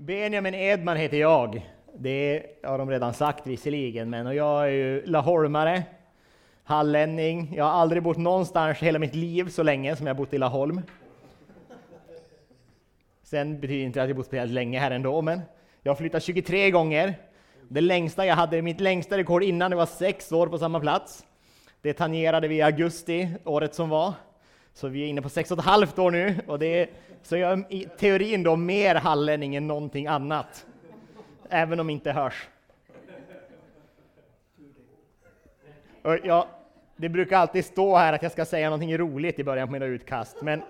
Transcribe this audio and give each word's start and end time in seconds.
Benjamin 0.00 0.54
Edman 0.54 0.96
heter 0.96 1.16
jag. 1.16 1.68
Det 1.94 2.42
har 2.62 2.78
de 2.78 2.90
redan 2.90 3.14
sagt 3.14 3.46
visserligen, 3.46 4.10
men 4.10 4.26
och 4.26 4.34
jag 4.34 4.64
är 4.64 4.70
ju 4.70 5.06
laholmare, 5.06 5.82
hallänning. 6.64 7.52
Jag 7.56 7.64
har 7.64 7.70
aldrig 7.70 8.02
bott 8.02 8.16
någonstans 8.16 8.78
hela 8.78 8.98
mitt 8.98 9.14
liv 9.14 9.48
så 9.48 9.62
länge 9.62 9.96
som 9.96 10.06
jag 10.06 10.16
bott 10.16 10.34
i 10.34 10.38
Laholm. 10.38 10.80
Sen 13.22 13.60
betyder 13.60 13.84
inte 13.84 14.02
att 14.02 14.08
jag 14.08 14.16
bott 14.16 14.26
speciellt 14.26 14.52
länge 14.52 14.78
här 14.78 14.90
ändå, 14.90 15.22
men 15.22 15.40
jag 15.82 15.92
har 15.92 15.96
flyttat 15.96 16.22
23 16.22 16.70
gånger. 16.70 17.14
Det 17.68 17.80
längsta 17.80 18.26
jag 18.26 18.36
hade, 18.36 18.62
mitt 18.62 18.80
längsta 18.80 19.16
rekord 19.16 19.42
innan, 19.42 19.70
det 19.70 19.76
var 19.76 19.86
sex 19.86 20.32
år 20.32 20.46
på 20.46 20.58
samma 20.58 20.80
plats. 20.80 21.26
Det 21.82 21.92
tangerade 21.92 22.48
vi 22.48 22.56
i 22.56 22.62
augusti 22.62 23.28
året 23.44 23.74
som 23.74 23.88
var. 23.88 24.14
Så 24.78 24.88
vi 24.88 25.02
är 25.02 25.06
inne 25.06 25.22
på 25.22 25.28
sex 25.28 25.50
och 25.50 25.58
ett 25.58 25.64
halvt 25.64 25.98
år 25.98 26.10
nu, 26.10 26.34
och 26.46 26.58
det 26.58 26.82
är, 26.82 26.88
så 27.22 27.36
jag 27.36 27.52
är 27.52 27.64
i 27.72 27.88
teorin 27.98 28.42
då 28.42 28.56
mer 28.56 28.94
hallänning 28.94 29.56
än 29.56 29.66
någonting 29.66 30.06
annat. 30.06 30.66
Även 31.48 31.80
om 31.80 31.90
inte 31.90 32.12
hörs. 32.12 32.48
Och 36.02 36.18
ja, 36.24 36.48
det 36.96 37.08
brukar 37.08 37.38
alltid 37.38 37.64
stå 37.64 37.96
här 37.96 38.12
att 38.12 38.22
jag 38.22 38.32
ska 38.32 38.44
säga 38.44 38.66
någonting 38.66 38.98
roligt 38.98 39.38
i 39.38 39.44
början 39.44 39.68
på 39.68 39.72
mina 39.72 39.84
utkast, 39.84 40.42
men, 40.42 40.62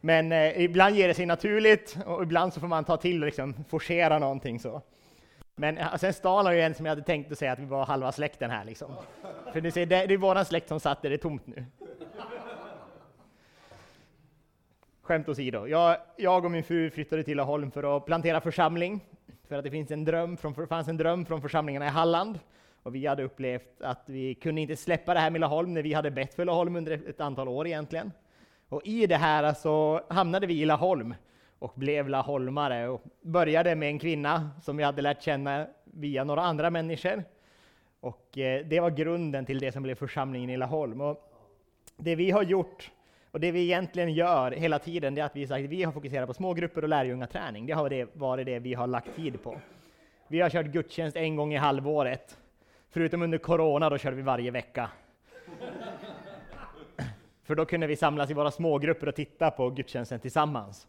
men 0.00 0.32
eh, 0.32 0.60
ibland 0.60 0.96
ger 0.96 1.08
det 1.08 1.14
sig 1.14 1.26
naturligt 1.26 1.98
och 2.06 2.22
ibland 2.22 2.54
så 2.54 2.60
får 2.60 2.68
man 2.68 2.84
ta 2.84 2.96
till 2.96 3.22
och 3.22 3.26
liksom 3.26 3.54
forcera 3.68 4.18
någonting 4.18 4.60
så. 4.60 4.82
Men 5.56 5.78
sen 5.98 6.12
stal 6.12 6.46
han 6.46 6.54
ju 6.54 6.62
en 6.62 6.74
som 6.74 6.86
jag 6.86 6.90
hade 6.90 7.02
tänkt 7.02 7.32
att 7.32 7.38
säga 7.38 7.52
att 7.52 7.58
vi 7.58 7.66
var 7.66 7.86
halva 7.86 8.12
släkten 8.12 8.50
här 8.50 8.64
liksom. 8.64 8.94
För 9.52 9.60
ni 9.60 9.70
ser, 9.70 9.86
det, 9.86 10.06
det 10.06 10.14
är 10.14 10.18
våran 10.18 10.44
släkt 10.44 10.68
som 10.68 10.80
satt 10.80 11.02
där, 11.02 11.10
det 11.10 11.16
är 11.16 11.18
tomt 11.18 11.46
nu. 11.46 11.64
Skämt 15.04 15.28
åsido. 15.28 15.66
Jag, 15.66 15.96
jag 16.16 16.44
och 16.44 16.50
min 16.50 16.64
fru 16.64 16.90
flyttade 16.90 17.22
till 17.22 17.36
Laholm 17.36 17.70
för 17.70 17.96
att 17.96 18.06
plantera 18.06 18.40
församling. 18.40 19.00
För 19.48 19.58
att 19.58 19.64
det 19.64 19.70
finns 19.70 19.90
en 19.90 20.04
dröm 20.04 20.36
från, 20.36 20.66
fanns 20.66 20.88
en 20.88 20.96
dröm 20.96 21.26
från 21.26 21.42
församlingarna 21.42 21.86
i 21.86 21.88
Halland. 21.88 22.38
Och 22.82 22.94
vi 22.94 23.06
hade 23.06 23.22
upplevt 23.22 23.80
att 23.80 24.02
vi 24.06 24.34
kunde 24.34 24.60
inte 24.60 24.76
släppa 24.76 25.14
det 25.14 25.20
här 25.20 25.30
med 25.30 25.40
Laholm 25.40 25.74
när 25.74 25.82
vi 25.82 25.92
hade 25.92 26.10
bett 26.10 26.34
för 26.34 26.44
Laholm 26.44 26.76
under 26.76 27.08
ett 27.08 27.20
antal 27.20 27.48
år 27.48 27.66
egentligen. 27.66 28.12
Och 28.68 28.80
i 28.84 29.06
det 29.06 29.16
här 29.16 29.54
så 29.54 30.00
hamnade 30.08 30.46
vi 30.46 30.62
i 30.62 30.64
Laholm 30.64 31.14
och 31.58 31.72
blev 31.74 32.08
laholmare 32.08 32.88
och 32.88 33.02
började 33.22 33.74
med 33.74 33.88
en 33.88 33.98
kvinna 33.98 34.50
som 34.62 34.76
vi 34.76 34.82
hade 34.82 35.02
lärt 35.02 35.22
känna 35.22 35.66
via 35.84 36.24
några 36.24 36.42
andra 36.42 36.70
människor. 36.70 37.24
Och 38.00 38.38
eh, 38.38 38.66
det 38.66 38.80
var 38.80 38.90
grunden 38.90 39.46
till 39.46 39.58
det 39.58 39.72
som 39.72 39.82
blev 39.82 39.94
församlingen 39.94 40.50
i 40.50 40.56
Laholm. 40.56 41.00
Och 41.00 41.30
det 41.96 42.16
vi 42.16 42.30
har 42.30 42.42
gjort 42.42 42.90
och 43.34 43.40
det 43.40 43.52
vi 43.52 43.62
egentligen 43.62 44.12
gör 44.12 44.50
hela 44.50 44.78
tiden, 44.78 45.14
det 45.14 45.20
är 45.20 45.24
att 45.24 45.36
vi, 45.36 45.46
sagt, 45.46 45.64
vi 45.64 45.82
har 45.82 45.92
fokuserat 45.92 46.26
på 46.26 46.34
smågrupper 46.34 46.82
och 46.82 46.88
lärjungaträning. 46.88 47.66
Det 47.66 47.72
har 47.72 47.90
det 47.90 48.16
varit 48.16 48.46
det 48.46 48.58
vi 48.58 48.74
har 48.74 48.86
lagt 48.86 49.16
tid 49.16 49.42
på. 49.42 49.60
Vi 50.28 50.40
har 50.40 50.50
kört 50.50 50.66
gudstjänst 50.66 51.16
en 51.16 51.36
gång 51.36 51.54
i 51.54 51.56
halvåret. 51.56 52.38
Förutom 52.90 53.22
under 53.22 53.38
corona, 53.38 53.90
då 53.90 53.98
körde 53.98 54.16
vi 54.16 54.22
varje 54.22 54.50
vecka. 54.50 54.90
För 57.44 57.54
då 57.54 57.64
kunde 57.64 57.86
vi 57.86 57.96
samlas 57.96 58.30
i 58.30 58.34
våra 58.34 58.50
smågrupper 58.50 59.08
och 59.08 59.14
titta 59.14 59.50
på 59.50 59.70
gudstjänsten 59.70 60.20
tillsammans. 60.20 60.86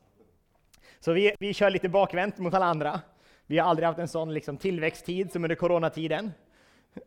Så 1.00 1.14
vi, 1.14 1.36
vi 1.40 1.54
kör 1.54 1.70
lite 1.70 1.90
bakvänt 1.90 2.38
mot 2.38 2.54
alla 2.54 2.66
andra. 2.66 3.02
Vi 3.48 3.58
har 3.58 3.70
aldrig 3.70 3.88
haft 3.88 4.00
en 4.00 4.08
sån 4.08 4.34
liksom, 4.34 4.58
tillväxttid 4.58 5.32
som 5.32 5.44
under 5.44 5.56
coronatiden. 5.56 6.32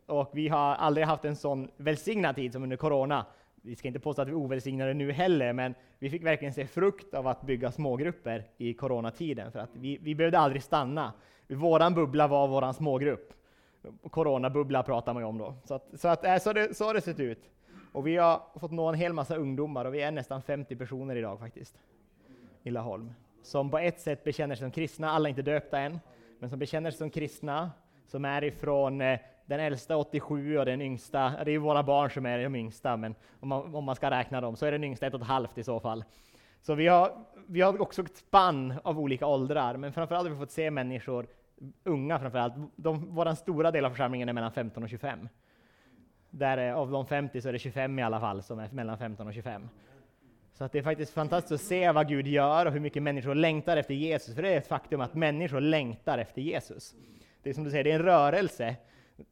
Och 0.05 0.31
vi 0.33 0.47
har 0.47 0.75
aldrig 0.75 1.07
haft 1.07 1.25
en 1.25 1.35
sån 1.35 1.71
välsignad 1.77 2.35
tid 2.35 2.53
som 2.53 2.63
under 2.63 2.77
corona 2.77 3.25
vi 3.61 3.75
ska 3.75 3.87
inte 3.87 3.99
påstå 3.99 4.21
att 4.21 4.27
vi 4.27 4.31
är 4.31 4.35
ovälsignade 4.35 4.93
nu 4.93 5.11
heller, 5.11 5.53
men 5.53 5.75
vi 5.99 6.09
fick 6.09 6.23
verkligen 6.23 6.53
se 6.53 6.67
frukt 6.67 7.13
av 7.13 7.27
att 7.27 7.41
bygga 7.41 7.71
smågrupper 7.71 8.43
i 8.57 8.73
coronatiden, 8.73 9.51
för 9.51 9.59
att 9.59 9.69
vi, 9.73 9.97
vi 10.01 10.15
behövde 10.15 10.39
aldrig 10.39 10.63
stanna. 10.63 11.13
Våran 11.47 11.93
bubbla 11.93 12.27
var 12.27 12.47
våran 12.47 12.73
smågrupp. 12.73 13.33
Coronabubbla 14.09 14.83
pratar 14.83 15.13
man 15.13 15.23
ju 15.23 15.27
om 15.27 15.37
då. 15.37 15.55
Så, 15.63 15.73
att, 15.73 15.87
så, 15.93 16.07
att, 16.07 16.25
eh, 16.25 16.37
så, 16.37 16.53
det, 16.53 16.77
så 16.77 16.85
har 16.85 16.93
det 16.93 17.01
sett 17.01 17.19
ut. 17.19 17.49
Och 17.91 18.07
vi 18.07 18.17
har 18.17 18.41
fått 18.59 18.71
nå 18.71 18.87
en 18.87 18.95
hel 18.95 19.13
massa 19.13 19.35
ungdomar, 19.35 19.85
och 19.85 19.93
vi 19.93 20.01
är 20.01 20.11
nästan 20.11 20.41
50 20.41 20.75
personer 20.75 21.15
idag 21.15 21.39
faktiskt, 21.39 21.75
i 22.63 22.71
Laholm, 22.71 23.13
som 23.43 23.71
på 23.71 23.77
ett 23.77 23.99
sätt 23.99 24.23
bekänner 24.23 24.55
sig 24.55 24.65
som 24.65 24.71
kristna, 24.71 25.09
alla 25.09 25.27
är 25.27 25.29
inte 25.29 25.41
döpta 25.41 25.79
än, 25.79 25.99
men 26.39 26.49
som 26.49 26.59
bekänner 26.59 26.91
sig 26.91 26.97
som 26.97 27.09
kristna, 27.09 27.71
som 28.07 28.25
är 28.25 28.43
ifrån 28.43 29.01
eh, 29.01 29.19
den 29.49 29.59
äldsta 29.59 29.97
87 29.97 30.57
och 30.57 30.65
den 30.65 30.81
yngsta, 30.81 31.29
det 31.29 31.51
är 31.51 31.53
ju 31.53 31.57
våra 31.57 31.83
barn 31.83 32.11
som 32.11 32.25
är 32.25 32.43
de 32.43 32.55
yngsta, 32.55 32.97
men 32.97 33.15
om 33.39 33.49
man, 33.49 33.75
om 33.75 33.83
man 33.83 33.95
ska 33.95 34.11
räkna 34.11 34.41
dem 34.41 34.55
så 34.55 34.65
är 34.65 34.71
den 34.71 34.83
yngsta 34.83 35.07
ett 35.07 35.13
och 35.13 35.21
ett 35.21 35.27
halvt 35.27 35.57
i 35.57 35.63
så 35.63 35.79
fall. 35.79 36.03
Så 36.61 36.75
vi 36.75 36.87
har, 36.87 37.11
vi 37.47 37.61
har 37.61 37.81
också 37.81 38.01
ett 38.01 38.17
spann 38.17 38.73
av 38.83 38.99
olika 38.99 39.25
åldrar, 39.25 39.77
men 39.77 39.93
framförallt 39.93 40.27
har 40.27 40.33
vi 40.33 40.39
fått 40.39 40.51
se 40.51 40.71
människor, 40.71 41.27
unga 41.83 42.19
framförallt, 42.19 42.53
de, 42.75 43.15
vår 43.15 43.35
stora 43.35 43.71
del 43.71 43.85
av 43.85 43.89
församlingen 43.89 44.29
är 44.29 44.33
mellan 44.33 44.51
15 44.51 44.83
och 44.83 44.89
25. 44.89 45.29
Där 46.29 46.73
av 46.73 46.91
de 46.91 47.05
50 47.05 47.41
så 47.41 47.49
är 47.49 47.53
det 47.53 47.59
25 47.59 47.99
i 47.99 48.03
alla 48.03 48.19
fall 48.19 48.43
som 48.43 48.59
är 48.59 48.69
mellan 48.71 48.97
15 48.97 49.27
och 49.27 49.33
25. 49.33 49.69
Så 50.53 50.63
att 50.63 50.71
det 50.71 50.79
är 50.79 50.83
faktiskt 50.83 51.13
fantastiskt 51.13 51.51
att 51.51 51.67
se 51.67 51.91
vad 51.91 52.07
Gud 52.07 52.27
gör 52.27 52.65
och 52.65 52.71
hur 52.71 52.79
mycket 52.79 53.03
människor 53.03 53.35
längtar 53.35 53.77
efter 53.77 53.93
Jesus, 53.93 54.35
för 54.35 54.41
det 54.41 54.53
är 54.53 54.57
ett 54.57 54.67
faktum 54.67 55.01
att 55.01 55.13
människor 55.13 55.61
längtar 55.61 56.17
efter 56.17 56.41
Jesus. 56.41 56.95
Det 57.43 57.49
är 57.49 57.53
som 57.53 57.63
du 57.63 57.71
säger, 57.71 57.83
det 57.83 57.91
är 57.91 57.99
en 57.99 58.05
rörelse 58.05 58.75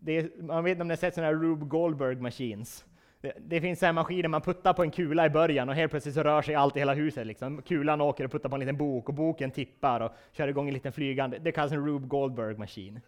är, 0.06 0.42
man 0.42 0.64
vet 0.64 0.81
om 0.81 0.88
ni 0.88 0.92
har 0.92 0.98
sett 0.98 1.14
sådana 1.14 1.34
här 1.34 1.42
Rube 1.44 1.66
Goldberg 1.66 2.16
Machines. 2.16 2.86
Det, 3.22 3.34
det 3.38 3.62
finns 3.62 3.80
sådana 3.80 3.94
maskiner 3.94 4.30
man 4.30 4.42
puttar 4.42 4.74
på 4.74 4.84
en 4.84 4.92
kula 4.92 5.25
i 5.25 5.30
början 5.30 5.70
och 5.70 5.75
helt 5.75 5.92
plötsligt 5.92 6.16
så 6.16 6.24
rör 6.24 6.42
sig 6.42 6.56
allt 6.56 6.75
i 6.75 6.80
hela 6.80 6.94
huset. 6.94 7.28
Liksom. 7.28 7.62
Kulan 7.62 8.02
åker 8.02 8.25
och 8.25 8.31
puttar 8.31 8.50
på 8.50 8.56
en 8.56 8.59
liten 8.59 8.78
bok 8.78 9.09
och 9.09 9.16
boken 9.16 9.52
tippar 9.52 10.00
och 10.00 10.12
kör 10.31 10.48
igång 10.48 10.68
en 10.68 10.74
liten 10.74 10.92
flygande. 10.92 11.38
Det 11.40 11.52
kallas 11.52 11.72
en 11.72 11.86
Rube 11.86 12.08
Goldberg 12.08 12.58
Machine. 12.58 13.02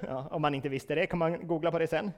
Ja, 0.00 0.28
om 0.30 0.42
man 0.42 0.54
inte 0.54 0.68
visste 0.68 0.94
det 0.94 1.06
kan 1.06 1.18
man 1.18 1.46
googla 1.46 1.70
på 1.70 1.78
det 1.78 1.86
sen. 1.86 2.10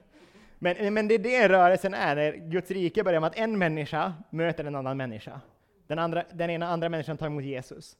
Men, 0.59 0.95
men 0.95 1.09
det 1.09 1.15
är 1.15 1.19
det 1.19 1.49
rörelsen 1.49 1.95
är, 1.95 2.17
när 2.17 2.33
Guds 2.33 2.71
rike 2.71 3.05
börjar 3.05 3.21
med 3.21 3.27
att 3.27 3.39
en 3.39 3.59
människa 3.59 4.15
möter 4.31 4.65
en 4.65 4.75
annan 4.75 4.97
människa. 4.97 5.41
Den, 5.87 5.99
andra, 5.99 6.25
den 6.33 6.51
ena 6.51 6.67
andra 6.69 6.89
människan 6.89 7.17
tar 7.17 7.27
emot 7.27 7.45
Jesus. 7.45 7.97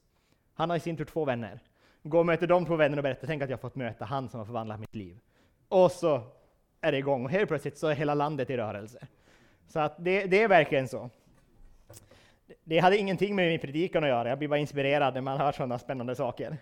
Han 0.53 0.69
har 0.69 0.77
i 0.77 0.79
sin 0.79 0.97
tur 0.97 1.05
två 1.05 1.25
vänner. 1.25 1.59
Gå 2.03 2.19
och 2.19 2.25
möter 2.25 2.47
de 2.47 2.65
två 2.65 2.75
vännerna 2.75 2.99
och 2.99 3.03
berättar, 3.03 3.27
tänk 3.27 3.43
att 3.43 3.49
jag 3.49 3.57
har 3.57 3.61
fått 3.61 3.75
möta 3.75 4.05
han 4.05 4.29
som 4.29 4.39
har 4.39 4.45
förvandlat 4.45 4.79
mitt 4.79 4.95
liv. 4.95 5.17
Och 5.71 5.91
så 5.91 6.21
är 6.81 6.91
det 6.91 6.97
igång, 6.97 7.25
och 7.25 7.31
helt 7.31 7.47
plötsligt 7.47 7.77
så 7.77 7.87
är 7.87 7.95
hela 7.95 8.13
landet 8.13 8.49
i 8.49 8.57
rörelse. 8.57 9.07
Så 9.67 9.79
att 9.79 9.95
det, 9.97 10.25
det 10.25 10.43
är 10.43 10.47
verkligen 10.47 10.87
så. 10.87 11.09
Det 12.63 12.79
hade 12.79 12.97
ingenting 12.97 13.35
med 13.35 13.47
min 13.47 13.59
predikan 13.59 14.03
att 14.03 14.09
göra, 14.09 14.29
jag 14.29 14.37
blir 14.37 14.47
bara 14.47 14.59
inspirerad 14.59 15.13
när 15.13 15.21
man 15.21 15.37
hör 15.37 15.51
sådana 15.51 15.79
spännande 15.79 16.15
saker. 16.15 16.57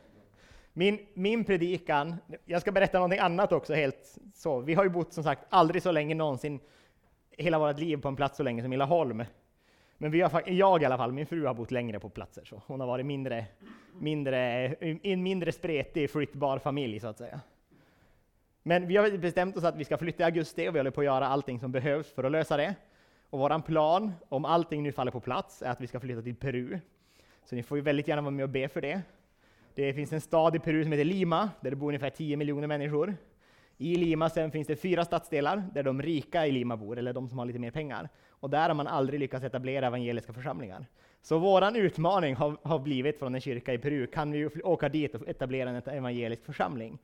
Min, 0.74 1.08
min 1.14 1.44
predikan, 1.44 2.16
jag 2.46 2.62
ska 2.62 2.72
berätta 2.72 2.98
någonting 2.98 3.20
annat 3.20 3.52
också, 3.52 3.74
helt 3.74 4.18
så. 4.36 4.60
Vi 4.60 4.74
har 4.74 4.84
ju 4.84 4.90
bott 4.90 5.14
som 5.14 5.24
sagt 5.24 5.46
aldrig 5.50 5.84
så 5.84 5.92
länge 5.92 6.16
någonsin, 6.16 6.60
hela 7.38 7.60
vårt 7.60 7.80
liv 7.80 7.98
på 7.98 8.08
en 8.08 8.16
plats 8.16 8.38
så 8.38 8.44
länge 8.44 8.64
som 8.64 8.74
Laholm. 8.74 9.24
Men 9.98 10.12
vi 10.12 10.22
har, 10.22 10.44
jag 10.46 10.82
i 10.82 10.86
alla 10.86 10.98
fall, 10.98 11.12
min 11.12 11.26
fru 11.26 11.46
har 11.46 11.54
bott 11.54 11.72
längre 11.72 12.00
på 12.00 12.10
platser, 12.10 12.46
så 12.46 12.62
hon 12.68 12.80
har 12.80 12.88
varit 12.88 13.06
mindre, 13.06 13.46
mindre, 14.00 14.40
en 15.04 15.24
mindre 15.24 15.52
spretig, 15.52 16.10
flyttbar 16.10 16.60
familj 16.60 17.00
så 17.00 17.08
att 17.08 17.18
säga. 17.18 17.42
Men 18.70 18.88
vi 18.88 18.98
har 18.98 19.18
bestämt 19.18 19.58
oss 19.58 19.64
att 19.64 19.76
vi 19.76 19.86
ska 19.86 19.98
flytta 19.98 20.24
i 20.24 20.26
augusti 20.26 20.70
och 20.70 20.76
vi 20.76 20.80
håller 20.80 20.92
på 20.92 21.02
att 21.02 21.06
göra 21.06 21.28
allting 21.28 21.60
som 21.60 21.72
behövs 21.72 22.12
för 22.12 22.24
att 22.24 22.32
lösa 22.32 22.58
det. 22.58 22.76
Och 23.30 23.40
våran 23.40 23.62
plan, 23.62 24.12
om 24.30 24.46
allting 24.46 24.84
nu 24.84 24.92
faller 24.92 25.12
på 25.12 25.20
plats, 25.20 25.62
är 25.62 25.70
att 25.70 25.82
vi 25.82 25.88
ska 25.88 26.00
flytta 26.00 26.22
till 26.22 26.36
Peru. 26.36 26.80
Så 27.46 27.56
ni 27.56 27.64
får 27.64 27.78
ju 27.78 27.84
väldigt 27.84 28.08
gärna 28.08 28.22
vara 28.22 28.32
med 28.32 28.44
och 28.44 28.50
be 28.50 28.68
för 28.68 28.82
det. 28.82 29.02
Det 29.76 29.94
finns 29.94 30.14
en 30.14 30.22
stad 30.22 30.56
i 30.56 30.60
Peru 30.60 30.84
som 30.84 30.92
heter 30.92 31.06
Lima, 31.06 31.50
där 31.62 31.70
det 31.70 31.76
bor 31.76 31.88
ungefär 31.88 32.10
10 32.10 32.38
miljoner 32.38 32.68
människor. 32.68 33.16
I 33.78 33.96
Lima 33.96 34.30
sen 34.30 34.52
finns 34.52 34.68
det 34.68 34.76
fyra 34.76 35.06
stadsdelar 35.06 35.64
där 35.74 35.84
de 35.84 36.02
rika 36.02 36.48
i 36.48 36.52
Lima 36.52 36.78
bor, 36.78 36.98
eller 36.98 37.14
de 37.14 37.30
som 37.30 37.40
har 37.40 37.46
lite 37.46 37.60
mer 37.60 37.72
pengar. 37.72 38.10
Och 38.30 38.50
där 38.50 38.68
har 38.68 38.76
man 38.76 38.88
aldrig 38.88 39.20
lyckats 39.20 39.46
etablera 39.46 39.88
evangeliska 39.88 40.34
församlingar. 40.34 40.86
Så 41.22 41.40
våran 41.40 41.76
utmaning 41.76 42.36
har, 42.36 42.58
har 42.64 42.80
blivit 42.80 43.20
från 43.20 43.36
en 43.36 43.42
kyrka 43.42 43.74
i 43.74 43.78
Peru, 43.78 44.08
kan 44.08 44.32
vi 44.32 44.50
åka 44.64 44.90
dit 44.90 45.16
och 45.16 45.28
etablera 45.28 45.70
en 45.70 45.76
evangelisk 45.76 46.46
församling? 46.46 47.00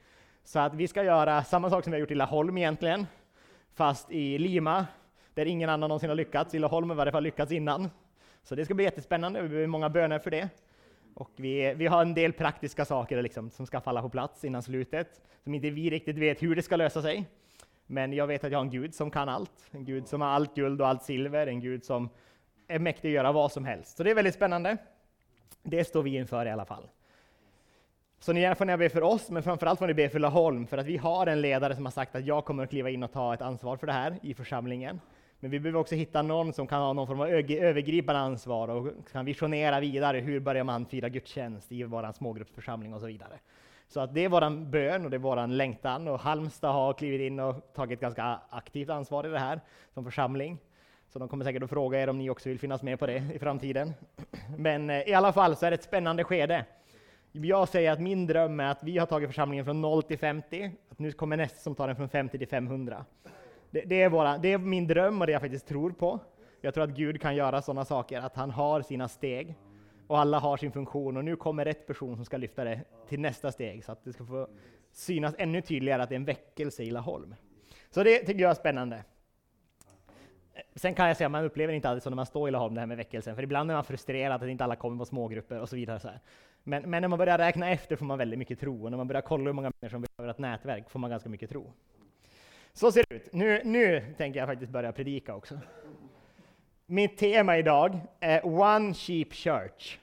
Så 0.46 0.60
att 0.60 0.74
vi 0.74 0.88
ska 0.88 1.04
göra 1.04 1.44
samma 1.44 1.70
sak 1.70 1.84
som 1.84 1.92
vi 1.92 1.96
har 1.96 2.00
gjort 2.00 2.12
i 2.12 2.16
Laholm 2.16 2.58
egentligen, 2.58 3.08
fast 3.74 4.12
i 4.12 4.38
Lima, 4.38 4.88
där 5.34 5.46
ingen 5.46 5.70
annan 5.70 5.90
någonsin 5.90 6.10
har 6.10 6.16
lyckats. 6.16 6.56
I 6.56 6.60
Laholm 6.60 6.90
har 6.90 6.96
i 6.96 6.98
varje 6.98 7.12
fall 7.12 7.24
lyckats 7.24 7.52
innan. 7.52 7.90
Så 8.44 8.56
det 8.56 8.66
ska 8.66 8.74
bli 8.74 8.86
jättespännande, 8.86 9.42
vi 9.42 9.50
behöver 9.50 9.68
många 9.68 9.90
böner 9.90 10.20
för 10.20 10.32
det. 10.32 10.50
Och 11.14 11.30
vi, 11.36 11.74
vi 11.74 11.88
har 11.88 12.02
en 12.02 12.14
del 12.14 12.34
praktiska 12.34 12.86
saker 12.86 13.22
liksom, 13.22 13.50
som 13.50 13.66
ska 13.66 13.82
falla 13.82 14.02
på 14.02 14.10
plats 14.10 14.46
innan 14.46 14.64
slutet, 14.64 15.22
som 15.44 15.54
inte 15.54 15.70
vi 15.70 15.90
riktigt 15.90 16.18
vet 16.18 16.44
hur 16.44 16.56
det 16.56 16.62
ska 16.62 16.76
lösa 16.76 17.02
sig. 17.02 17.26
Men 17.86 18.14
jag 18.14 18.28
vet 18.28 18.44
att 18.44 18.52
jag 18.52 18.60
har 18.60 18.66
en 18.66 18.72
Gud 18.72 18.96
som 18.96 19.12
kan 19.12 19.30
allt, 19.30 19.70
en 19.72 19.86
Gud 19.86 20.08
som 20.08 20.22
har 20.22 20.28
allt 20.28 20.56
guld 20.56 20.82
och 20.82 20.88
allt 20.88 21.04
silver, 21.04 21.48
en 21.48 21.60
Gud 21.60 21.84
som 21.84 22.10
är 22.68 22.80
mäktig 22.80 23.10
att 23.10 23.14
göra 23.14 23.32
vad 23.32 23.52
som 23.52 23.66
helst. 23.66 23.98
Så 23.98 24.04
det 24.04 24.12
är 24.12 24.16
väldigt 24.16 24.36
spännande. 24.36 24.78
Det 25.64 25.84
står 25.84 26.04
vi 26.04 26.16
inför 26.16 26.46
i 26.46 26.52
alla 26.52 26.66
fall. 26.66 26.90
Så 28.26 28.34
ni 28.34 28.42
gärna 28.42 28.56
får 28.56 28.66
ni 28.66 28.78
be 28.78 28.90
för 28.90 29.04
oss, 29.04 29.30
men 29.30 29.44
framförallt 29.44 29.80
får 29.80 29.88
ni 29.88 29.94
be 29.94 30.10
för 30.10 30.20
Laholm, 30.20 30.68
för 30.68 30.78
att 30.78 30.86
vi 30.86 30.98
har 30.98 31.28
en 31.28 31.42
ledare 31.42 31.76
som 31.76 31.86
har 31.86 31.92
sagt 31.92 32.16
att 32.16 32.26
jag 32.26 32.46
kommer 32.46 32.64
att 32.64 32.70
kliva 32.70 32.90
in 32.90 33.04
och 33.04 33.12
ta 33.12 33.34
ett 33.34 33.42
ansvar 33.42 33.78
för 33.78 33.88
det 33.88 33.94
här 33.94 34.20
i 34.22 34.34
församlingen. 34.34 35.02
Men 35.40 35.52
vi 35.52 35.60
behöver 35.60 35.80
också 35.80 35.96
hitta 35.96 36.22
någon 36.22 36.54
som 36.54 36.68
kan 36.68 36.82
ha 36.82 36.94
någon 36.94 37.08
form 37.08 37.20
av 37.20 37.28
övergripande 37.28 38.22
ansvar 38.22 38.68
och 38.68 38.88
kan 39.12 39.26
visionera 39.26 39.80
vidare. 39.80 40.20
Hur 40.20 40.40
börjar 40.40 40.64
man 40.64 40.86
fira 40.86 41.10
gudstjänst 41.10 41.72
i 41.72 41.84
vår 41.84 42.12
smågruppsförsamling 42.12 42.94
och 42.94 43.00
så 43.00 43.08
vidare. 43.08 43.40
Så 43.88 44.00
att 44.00 44.14
det 44.14 44.26
är 44.26 44.30
våran 44.30 44.72
bön 44.72 45.06
och 45.06 45.12
det 45.12 45.18
är 45.18 45.20
våran 45.20 45.58
längtan 45.58 46.08
och 46.08 46.20
Halmstad 46.20 46.74
har 46.74 46.94
klivit 46.94 47.22
in 47.22 47.40
och 47.40 47.74
tagit 47.74 48.00
ganska 48.00 48.40
aktivt 48.50 48.90
ansvar 48.90 49.28
i 49.28 49.30
det 49.30 49.40
här 49.40 49.62
som 49.94 50.04
församling. 50.04 50.58
Så 51.14 51.20
de 51.20 51.28
kommer 51.28 51.46
säkert 51.46 51.64
att 51.64 51.70
fråga 51.70 52.02
er 52.02 52.10
om 52.10 52.18
ni 52.18 52.30
också 52.30 52.50
vill 52.50 52.60
finnas 52.60 52.84
med 52.84 53.00
på 53.00 53.08
det 53.08 53.24
i 53.34 53.40
framtiden. 53.40 53.94
Men 54.58 54.90
eh, 54.90 55.10
i 55.10 55.14
alla 55.14 55.34
fall 55.34 55.56
så 55.56 55.66
är 55.66 55.72
det 55.72 55.76
ett 55.76 55.84
spännande 55.84 56.24
skede. 56.24 56.66
Jag 57.42 57.70
säger 57.70 57.92
att 57.92 58.00
min 58.00 58.28
dröm 58.28 58.60
är 58.60 58.72
att 58.72 58.84
vi 58.84 58.98
har 58.98 59.06
tagit 59.06 59.30
församlingen 59.30 59.66
från 59.66 59.82
0 59.82 60.04
till 60.04 60.18
50, 60.20 60.72
att 60.90 61.00
nu 61.00 61.12
kommer 61.12 61.38
nästa 61.38 61.60
som 61.60 61.76
tar 61.76 61.88
den 61.88 61.96
från 61.96 62.10
50 62.10 62.38
till 62.38 62.48
500. 62.48 63.06
Det, 63.72 63.82
det, 63.82 64.02
är 64.02 64.10
våra, 64.10 64.38
det 64.38 64.54
är 64.54 64.58
min 64.58 64.88
dröm 64.88 65.22
och 65.22 65.28
det 65.28 65.34
jag 65.34 65.42
faktiskt 65.42 65.68
tror 65.68 65.92
på. 65.92 66.20
Jag 66.62 66.74
tror 66.74 66.84
att 66.84 66.90
Gud 66.90 67.22
kan 67.22 67.36
göra 67.36 67.62
sådana 67.62 67.86
saker, 67.86 68.20
att 68.20 68.36
han 68.36 68.52
har 68.52 68.82
sina 68.82 69.08
steg 69.08 69.56
och 70.08 70.20
alla 70.20 70.40
har 70.40 70.58
sin 70.58 70.72
funktion 70.72 71.18
och 71.18 71.26
nu 71.26 71.36
kommer 71.36 71.66
rätt 71.66 71.88
person 71.88 72.16
som 72.16 72.26
ska 72.26 72.38
lyfta 72.38 72.64
det 72.64 72.82
till 73.10 73.20
nästa 73.20 73.52
steg 73.52 73.86
så 73.86 73.92
att 73.92 74.04
det 74.04 74.14
ska 74.14 74.26
få 74.26 74.48
synas 74.92 75.36
ännu 75.38 75.62
tydligare 75.62 76.04
att 76.04 76.10
det 76.10 76.16
är 76.16 76.20
en 76.20 76.26
väckelse 76.26 76.84
i 76.84 76.92
Laholm. 76.92 77.36
Så 77.90 78.04
det 78.04 78.20
tycker 78.20 78.42
jag 78.42 78.52
är 78.52 78.56
spännande. 78.56 79.04
Sen 80.76 80.96
kan 80.96 81.08
jag 81.08 81.18
säga 81.18 81.28
att 81.28 81.32
man 81.32 81.44
upplever 81.44 81.74
inte 81.74 81.90
alltid 81.90 82.04
så 82.04 82.10
när 82.10 82.16
man 82.16 82.26
står 82.26 82.48
i 82.48 82.52
Laholm, 82.52 82.74
det 82.74 82.82
här 82.82 82.88
med 82.88 82.98
väckelsen, 82.98 83.36
för 83.36 83.44
ibland 83.44 83.72
är 83.72 83.76
man 83.76 83.84
frustrerad 83.84 84.44
att 84.44 84.50
inte 84.50 84.64
alla 84.64 84.76
kommer 84.76 84.98
på 84.98 85.06
smågrupper 85.06 85.60
och 85.60 85.70
så 85.70 85.76
vidare. 85.76 86.00
Så 86.00 86.10
men, 86.64 86.90
men, 86.90 87.02
när 87.02 87.08
man 87.08 87.20
börjar 87.20 87.38
räkna 87.38 87.70
efter 87.70 87.96
får 87.96 88.06
man 88.06 88.18
väldigt 88.18 88.40
mycket 88.40 88.60
tro, 88.60 88.84
och 88.84 88.92
när 88.92 88.98
man 88.98 89.08
börjar 89.08 89.22
kolla 89.22 89.46
hur 89.46 89.54
många 89.54 89.72
människor 89.82 89.98
som 89.98 90.06
behöver 90.18 90.32
ett 90.32 90.40
nätverk 90.40 90.90
får 90.90 91.00
man 91.00 91.10
ganska 91.10 91.30
mycket 91.30 91.50
tro. 91.50 91.74
Så 92.74 92.92
ser 92.92 93.06
det 93.10 93.16
ut. 93.16 93.34
Nu, 93.34 93.62
nu 93.64 94.14
tänker 94.18 94.40
jag 94.40 94.50
faktiskt 94.50 94.72
börja 94.72 94.92
predika 94.92 95.36
också. 95.36 95.60
Mitt 96.86 97.18
tema 97.18 97.58
idag 97.58 98.00
är 98.20 98.46
One 98.46 98.94
Sheep 98.94 99.34
Church. 99.34 99.98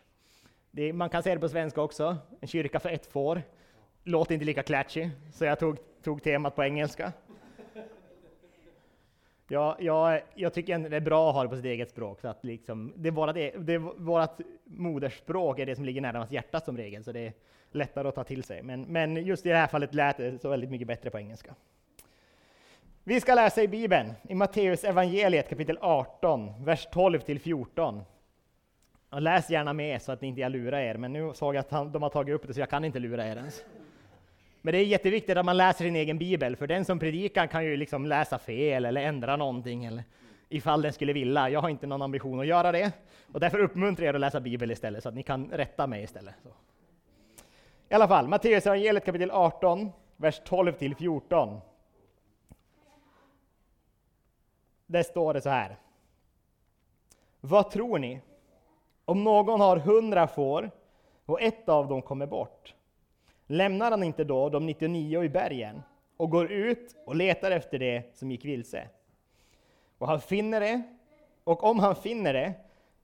Det, 0.70 0.92
man 0.92 1.10
kan 1.10 1.22
säga 1.22 1.34
det 1.34 1.40
på 1.40 1.48
svenska 1.48 1.82
också, 1.82 2.16
en 2.40 2.48
kyrka 2.48 2.80
för 2.80 2.88
ett 2.88 3.06
får. 3.06 3.42
Låter 4.04 4.34
inte 4.34 4.46
lika 4.46 4.62
catchy, 4.62 5.10
så 5.32 5.44
jag 5.44 5.58
tog, 5.58 5.76
tog 6.02 6.22
temat 6.22 6.56
på 6.56 6.64
engelska. 6.64 7.12
Ja, 9.52 9.76
jag, 9.80 10.20
jag 10.34 10.52
tycker 10.52 10.78
det 10.78 10.96
är 10.96 11.00
bra 11.00 11.28
att 11.28 11.34
ha 11.34 11.42
det 11.42 11.48
på 11.48 11.56
sitt 11.56 11.64
eget 11.64 11.90
språk. 11.90 12.20
Så 12.20 12.28
att 12.28 12.44
liksom, 12.44 12.92
det, 12.96 13.08
är 13.08 13.38
e-, 13.38 13.52
det, 13.54 13.58
det, 13.58 13.78
vårt 13.78 14.40
modersspråk 14.64 15.58
är 15.58 15.66
det 15.66 15.76
som 15.76 15.84
ligger 15.84 16.00
närmast 16.00 16.32
hjärtat 16.32 16.64
som 16.64 16.76
regel, 16.76 17.04
så 17.04 17.12
det 17.12 17.20
är 17.26 17.32
lättare 17.72 18.08
att 18.08 18.14
ta 18.14 18.24
till 18.24 18.42
sig. 18.42 18.62
Men, 18.62 18.82
men 18.82 19.16
just 19.16 19.46
i 19.46 19.48
det 19.48 19.56
här 19.56 19.66
fallet 19.66 19.94
lät 19.94 20.16
det 20.16 20.42
så 20.42 20.48
väldigt 20.48 20.70
mycket 20.70 20.88
bättre 20.88 21.10
på 21.10 21.18
engelska. 21.18 21.54
Vi 23.04 23.20
ska 23.20 23.34
läsa 23.34 23.62
i 23.62 23.68
Bibeln, 23.68 24.12
i 24.28 24.34
Matteus 24.34 24.84
evangeliet 24.84 25.48
kapitel 25.48 25.78
18, 25.80 26.64
vers 26.64 26.88
12 26.92 27.18
till 27.20 27.40
14. 27.40 28.02
Och 29.10 29.22
läs 29.22 29.50
gärna 29.50 29.72
med 29.72 30.02
så 30.02 30.12
att 30.12 30.20
ni 30.20 30.28
inte 30.28 30.40
jag 30.40 30.52
lurar 30.52 30.80
er, 30.80 30.94
men 30.94 31.12
nu 31.12 31.32
såg 31.34 31.54
jag 31.54 31.64
att 31.70 31.92
de 31.92 32.02
har 32.02 32.10
tagit 32.10 32.34
upp 32.34 32.46
det 32.46 32.54
så 32.54 32.60
jag 32.60 32.70
kan 32.70 32.84
inte 32.84 32.98
lura 32.98 33.26
er 33.26 33.36
ens. 33.36 33.64
Men 34.62 34.72
det 34.72 34.78
är 34.78 34.84
jätteviktigt 34.84 35.36
att 35.36 35.44
man 35.44 35.56
läser 35.56 35.84
sin 35.84 35.96
egen 35.96 36.18
bibel, 36.18 36.56
för 36.56 36.66
den 36.66 36.84
som 36.84 36.98
predikar 36.98 37.46
kan 37.46 37.64
ju 37.64 37.76
liksom 37.76 38.06
läsa 38.06 38.38
fel 38.38 38.84
eller 38.84 39.02
ändra 39.02 39.36
någonting, 39.36 39.84
eller 39.84 40.04
ifall 40.48 40.82
den 40.82 40.92
skulle 40.92 41.12
vilja. 41.12 41.48
Jag 41.48 41.60
har 41.60 41.68
inte 41.68 41.86
någon 41.86 42.02
ambition 42.02 42.40
att 42.40 42.46
göra 42.46 42.72
det, 42.72 42.92
och 43.32 43.40
därför 43.40 43.58
uppmuntrar 43.58 44.06
jag 44.06 44.12
er 44.12 44.14
att 44.14 44.20
läsa 44.20 44.40
bibel 44.40 44.70
istället, 44.70 45.02
så 45.02 45.08
att 45.08 45.14
ni 45.14 45.22
kan 45.22 45.50
rätta 45.50 45.86
mig 45.86 46.02
istället. 46.02 46.34
Så. 46.42 46.48
I 47.88 47.94
alla 47.94 48.08
fall, 48.08 48.28
Matteus 48.28 48.66
evangeliet 48.66 49.04
kapitel 49.04 49.30
18, 49.30 49.90
vers 50.16 50.40
12 50.44 50.72
till 50.72 50.94
14. 50.96 51.60
Där 54.86 55.02
står 55.02 55.34
det 55.34 55.40
så 55.40 55.48
här. 55.50 55.76
Vad 57.40 57.70
tror 57.70 57.98
ni? 57.98 58.20
Om 59.04 59.24
någon 59.24 59.60
har 59.60 59.76
hundra 59.76 60.26
får 60.26 60.70
och 61.26 61.40
ett 61.40 61.68
av 61.68 61.88
dem 61.88 62.02
kommer 62.02 62.26
bort, 62.26 62.74
lämnar 63.52 63.90
han 63.90 64.02
inte 64.02 64.24
då 64.24 64.48
de 64.48 64.66
99 64.66 65.24
i 65.24 65.28
bergen 65.28 65.82
och 66.16 66.30
går 66.30 66.52
ut 66.52 66.96
och 67.06 67.16
letar 67.16 67.50
efter 67.50 67.78
det 67.78 68.16
som 68.16 68.30
gick 68.30 68.44
vilse? 68.44 68.88
Och 69.98 70.08
han 70.08 70.20
finner 70.20 70.60
det, 70.60 70.82
och 71.44 71.64
om 71.64 71.78
han 71.78 71.96
finner 71.96 72.32
det, 72.32 72.54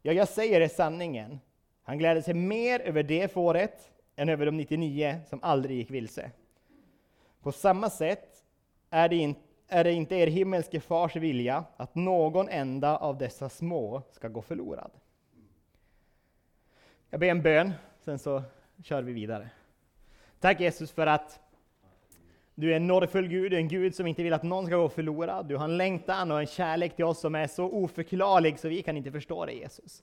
ja, 0.03 0.13
jag 0.13 0.29
säger 0.29 0.61
det 0.61 0.69
sanningen, 0.69 1.41
han 1.83 1.99
gläder 1.99 2.21
sig 2.21 2.35
mer 2.35 2.81
över 2.81 3.03
det 3.03 3.33
fåret 3.33 3.91
än 4.17 4.29
över 4.29 4.47
de 4.47 4.57
99 4.57 5.21
som 5.27 5.39
aldrig 5.43 5.77
gick 5.77 5.91
vilse. 5.91 6.31
På 7.41 7.53
samma 7.53 7.91
sätt 7.91 8.45
är 8.91 9.09
det 9.09 9.17
inte 9.17 9.41
är 9.69 9.85
det 9.85 9.93
inte 9.93 10.15
er 10.15 10.27
himmelske 10.27 10.81
fars 10.81 11.17
vilja 11.17 11.65
att 11.77 11.95
någon 11.95 12.49
enda 12.49 12.97
av 12.97 13.19
dessa 13.19 13.49
små 13.49 14.03
ska 14.11 14.29
gå 14.29 14.43
förlorad. 14.43 14.91
Jag 17.11 17.21
ber 17.21 17.29
en 17.29 17.43
bön, 17.43 17.73
sen 18.01 18.19
så 18.19 18.43
kör 18.85 19.03
vi 19.03 19.13
vidare. 19.13 19.51
Tack 20.41 20.61
Jesus 20.61 20.93
för 20.93 21.07
att 21.07 21.41
du 22.55 22.73
är 22.73 22.77
en 22.77 22.87
nådefull 22.87 23.29
Gud, 23.29 23.55
en 23.55 23.69
Gud 23.69 23.95
som 23.95 24.07
inte 24.07 24.23
vill 24.23 24.33
att 24.33 24.43
någon 24.43 24.67
ska 24.67 24.77
gå 24.77 24.89
förlorad. 24.89 25.47
Du 25.47 25.57
har 25.57 25.65
en 25.65 25.77
längtan 25.77 26.31
och 26.31 26.41
en 26.41 26.47
kärlek 26.47 26.97
till 26.97 27.05
oss 27.05 27.21
som 27.21 27.35
är 27.35 27.47
så 27.47 27.65
oförklarlig 27.65 28.59
så 28.59 28.69
vi 28.69 28.83
kan 28.83 28.97
inte 28.97 29.11
förstå 29.11 29.47
det 29.47 29.53
Jesus. 29.53 30.03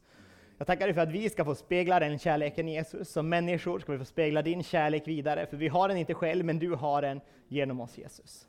Jag 0.58 0.68
tackar 0.68 0.86
dig 0.86 0.94
för 0.94 1.02
att 1.02 1.12
vi 1.12 1.30
ska 1.30 1.46
få 1.46 1.56
spegla 1.56 2.00
den 2.00 2.20
kärleken 2.20 2.68
Jesus. 2.68 3.10
Som 3.10 3.30
människor 3.30 3.80
ska 3.80 3.92
vi 3.92 3.98
få 3.98 4.06
spegla 4.06 4.42
din 4.42 4.64
kärlek 4.64 5.08
vidare, 5.08 5.46
för 5.46 5.58
vi 5.58 5.68
har 5.68 5.88
den 5.88 5.98
inte 5.98 6.14
själv, 6.14 6.46
men 6.46 6.60
du 6.60 6.74
har 6.74 7.02
den 7.02 7.22
genom 7.48 7.82
oss 7.82 7.98
Jesus. 7.98 8.48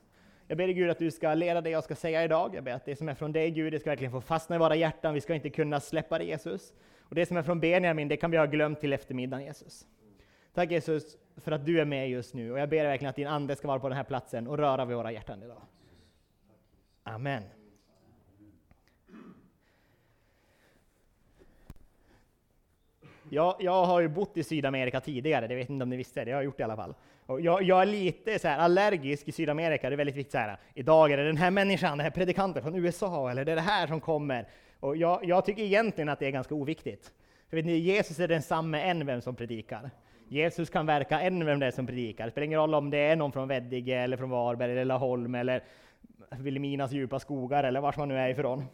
Jag 0.49 0.59
ber 0.59 0.67
dig 0.67 0.75
Gud 0.75 0.91
att 0.91 0.99
du 0.99 1.11
ska 1.11 1.35
leda 1.35 1.61
det 1.61 1.71
jag 1.71 1.85
ska 1.85 1.95
säga 1.95 2.25
idag. 2.25 2.55
Jag 2.55 2.65
ber 2.65 2.73
att 2.73 2.85
det 2.85 2.97
som 2.97 3.09
är 3.09 3.15
från 3.15 3.33
dig 3.33 3.51
Gud, 3.51 3.73
det 3.73 3.81
ska 3.81 3.91
verkligen 3.91 4.13
få 4.13 4.21
fastna 4.21 4.57
i 4.57 4.59
våra 4.59 4.77
hjärtan. 4.77 5.15
Vi 5.15 5.21
ska 5.21 5.35
inte 5.35 5.51
kunna 5.51 5.81
släppa 5.81 6.19
det 6.19 6.25
Jesus. 6.25 6.73
Och 7.01 7.15
det 7.15 7.27
som 7.27 7.37
är 7.37 7.43
från 7.43 7.61
Benjamin, 7.61 8.09
det 8.09 8.17
kan 8.17 8.31
vi 8.31 8.37
ha 8.37 8.47
glömt 8.47 8.81
till 8.81 8.93
eftermiddagen 8.93 9.47
Jesus. 9.47 9.87
Tack 10.57 10.71
Jesus 10.71 11.17
för 11.37 11.53
att 11.53 11.67
du 11.67 11.81
är 11.81 11.85
med 11.85 12.11
just 12.11 12.35
nu 12.35 12.53
och 12.53 12.59
jag 12.59 12.69
ber 12.69 12.85
verkligen 12.85 13.11
att 13.11 13.17
din 13.17 13.27
Ande 13.27 13.57
ska 13.57 13.69
vara 13.69 13.79
på 13.79 13.89
den 13.89 13.97
här 13.97 14.05
platsen 14.05 14.47
och 14.47 14.59
röra 14.59 14.85
vid 14.85 14.97
våra 14.97 15.13
hjärtan 15.13 15.43
idag. 15.43 15.63
Amen. 17.03 17.43
Jag, 23.31 23.57
jag 23.61 23.85
har 23.85 24.01
ju 24.01 24.09
bott 24.09 24.37
i 24.37 24.45
Sydamerika 24.45 25.01
tidigare, 25.01 25.47
det 25.47 25.55
vet 25.55 25.71
inte 25.71 25.83
om 25.83 25.89
ni 25.91 25.97
visste, 25.97 26.25
det 26.25 26.31
har 26.31 26.39
jag 26.39 26.45
gjort 26.45 26.61
i 26.61 26.63
alla 26.63 26.77
fall. 26.77 26.95
Och 27.27 27.41
jag, 27.41 27.63
jag 27.63 27.83
är 27.83 27.87
lite 27.87 28.39
så 28.39 28.49
här 28.49 28.59
allergisk 28.59 29.29
i 29.29 29.33
Sydamerika, 29.33 29.91
det 29.91 29.95
är 29.95 29.97
väldigt 29.97 30.17
viktigt 30.17 30.33
så 30.33 30.39
här. 30.39 30.59
Idag 30.75 31.13
är 31.13 31.17
det 31.17 31.27
den 31.27 31.37
här 31.37 31.51
människan, 31.51 31.99
den 31.99 32.05
här 32.05 32.11
predikanten 32.11 32.63
från 32.63 32.75
USA, 32.75 33.31
eller 33.31 33.45
det 33.45 33.53
är 33.53 33.57
det 33.57 33.63
här 33.63 33.87
som 33.87 34.01
kommer. 34.01 34.49
Och 34.81 34.97
jag, 34.97 35.25
jag 35.25 35.45
tycker 35.45 35.63
egentligen 35.63 36.09
att 36.09 36.19
det 36.19 36.27
är 36.27 36.31
ganska 36.31 36.55
oviktigt. 36.55 37.13
För 37.51 37.57
vet 37.57 37.67
ni, 37.67 37.77
Jesus 37.77 38.21
är 38.21 38.29
densamme 38.29 38.81
än 38.81 39.07
vem 39.07 39.21
som 39.21 39.37
predikar. 39.37 39.91
Jesus 40.29 40.71
kan 40.71 40.87
verka 40.87 41.21
än 41.21 41.47
vem 41.47 41.61
det 41.61 41.67
är 41.67 41.71
som 41.71 41.87
predikar. 41.87 42.25
Det 42.25 42.31
spelar 42.31 42.45
ingen 42.45 42.61
roll 42.61 42.75
om 42.75 42.91
det 42.91 42.99
är 42.99 43.17
någon 43.17 43.33
från 43.33 43.49
Veddige, 43.49 44.01
eller 44.01 44.17
från 44.17 44.31
Varberg, 44.31 44.73
eller 44.73 44.85
Laholm, 44.85 45.35
eller 45.35 45.65
Vilhelminas 46.31 46.93
djupa 46.93 47.19
skogar, 47.19 47.65
eller 47.65 47.81
vars 47.81 47.97
man 47.97 48.09
nu 48.09 48.19
är 48.19 48.29
ifrån. 48.29 48.65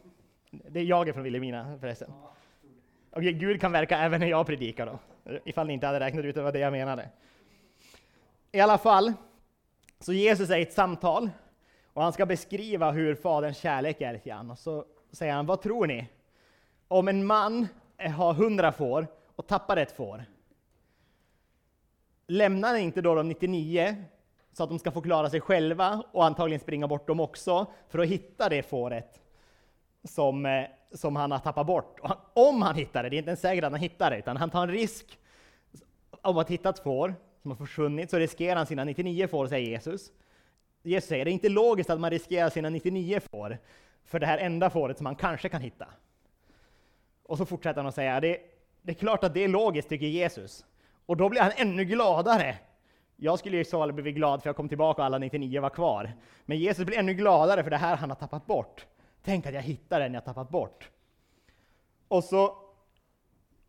Det 0.51 0.81
är 0.81 0.85
jag 0.85 1.09
är 1.09 1.13
från 1.13 1.23
Vilhelmina 1.23 1.79
förresten. 1.81 2.13
Och 3.11 3.23
Gud 3.23 3.61
kan 3.61 3.73
verka 3.73 3.99
även 3.99 4.21
när 4.21 4.27
jag 4.27 4.47
predikar 4.47 4.87
då, 4.87 4.99
ifall 5.45 5.67
ni 5.67 5.73
inte 5.73 5.87
hade 5.87 6.01
räknat 6.01 6.25
ut 6.25 6.35
det 6.35 6.43
var 6.43 6.53
det 6.53 6.59
jag 6.59 6.73
menade. 6.73 7.09
I 8.53 8.61
alla 8.61 8.79
fall, 8.79 9.13
så 10.01 10.13
Jesus 10.13 10.51
är 10.51 10.59
i 10.59 10.63
ett 10.63 10.73
samtal, 10.73 11.31
och 11.93 12.03
han 12.03 12.13
ska 12.13 12.27
beskriva 12.27 12.91
hur 12.91 13.15
Faderns 13.15 13.59
kärlek 13.59 14.01
är 14.01 14.19
till 14.19 14.33
honom. 14.33 14.51
Och 14.51 14.59
så 14.59 14.85
säger 15.13 15.33
han, 15.33 15.47
vad 15.47 15.63
tror 15.63 15.87
ni? 15.87 16.09
Om 16.89 17.09
en 17.09 17.27
man 17.27 17.69
har 18.17 18.35
hundra 18.35 18.73
får 18.73 19.07
och 19.37 19.47
tappar 19.47 19.77
ett 19.77 19.93
får, 19.93 20.25
lämnar 22.33 22.69
han 22.69 22.79
inte 22.79 23.01
då 23.01 23.15
de 23.15 23.29
99 23.29 23.97
så 24.53 24.63
att 24.63 24.69
de 24.69 24.79
ska 24.79 24.91
få 24.91 25.01
klara 25.01 25.31
sig 25.31 25.41
själva 25.41 26.03
och 26.13 26.25
antagligen 26.25 26.61
springa 26.61 26.89
bort 26.89 27.07
dem 27.07 27.21
också 27.21 27.67
för 27.89 27.99
att 27.99 28.09
hitta 28.09 28.49
det 28.49 28.63
fåret 28.63 29.21
som, 30.05 30.47
eh, 30.47 30.65
som 30.93 31.17
han 31.17 31.31
har 31.31 31.39
tappat 31.39 31.67
bort. 31.67 32.01
Om 32.35 32.63
han 32.63 32.75
hittar 32.75 33.03
det, 33.03 33.09
det 33.09 33.17
är 33.17 33.19
inte 33.19 33.31
ens 33.31 33.41
säkert 33.41 33.65
att 33.65 33.73
han 33.73 33.81
hittar 33.81 34.11
det, 34.11 34.19
utan 34.19 34.37
han 34.37 34.51
tar 34.51 34.63
en 34.63 34.71
risk 34.71 35.19
om 36.23 36.39
att 36.39 36.51
hitta 36.51 36.69
ett 36.69 36.79
får 36.79 37.15
som 37.43 37.51
har 37.51 37.59
försvunnit, 37.59 38.11
så 38.11 38.19
riskerar 38.19 38.57
han 38.57 38.67
sina 38.67 38.85
99 38.85 39.29
får, 39.29 39.47
säger 39.47 39.71
Jesus. 39.71 40.13
Jesus 40.83 41.09
säger, 41.09 41.25
det 41.25 41.31
är 41.31 41.33
inte 41.33 41.49
logiskt 41.49 41.91
att 41.91 42.01
man 42.01 42.11
riskerar 42.11 42.51
sina 42.51 42.71
99 42.71 43.21
får 43.31 43.59
för 44.05 44.21
det 44.21 44.27
här 44.27 44.39
enda 44.39 44.71
fåret 44.71 44.97
som 44.97 45.05
man 45.05 45.17
kanske 45.17 45.49
kan 45.49 45.61
hitta. 45.61 45.87
Och 47.23 47.39
så 47.39 47.47
fortsätter 47.47 47.81
han 47.81 47.87
att 47.87 47.95
säga, 47.95 48.21
det, 48.21 48.39
det 48.83 48.93
är 48.93 48.97
klart 48.97 49.25
att 49.25 49.35
det 49.35 49.45
är 49.45 49.49
logiskt, 49.49 49.89
tycker 49.89 50.07
Jesus. 50.07 50.65
Och 51.07 51.17
då 51.17 51.29
blir 51.29 51.41
han 51.41 51.53
ännu 51.57 51.85
gladare. 51.85 52.57
Jag 53.17 53.39
skulle 53.39 53.59
i 53.59 53.65
så 53.65 53.79
fall 53.79 53.93
blivit 53.93 54.15
glad 54.15 54.43
för 54.43 54.49
jag 54.49 54.57
kom 54.57 54.69
tillbaka 54.69 55.03
och 55.03 55.07
alla 55.07 55.19
99 55.19 55.61
var 55.61 55.71
kvar. 55.71 56.13
Men 56.45 56.59
Jesus 56.59 56.87
blir 56.87 56.99
ännu 56.99 57.15
gladare 57.15 57.63
för 57.63 57.71
det 57.71 57.77
här 57.77 57.97
han 57.97 58.11
har 58.11 58.17
tappat 58.17 58.47
bort. 58.47 58.87
Tänk 59.23 59.47
att 59.47 59.55
jag 59.55 59.63
hittar 59.63 60.01
den 60.01 60.15
jag 60.15 60.25
tappat 60.25 60.51
bort. 60.51 60.91
Och 62.09 62.25
så, 62.25 62.57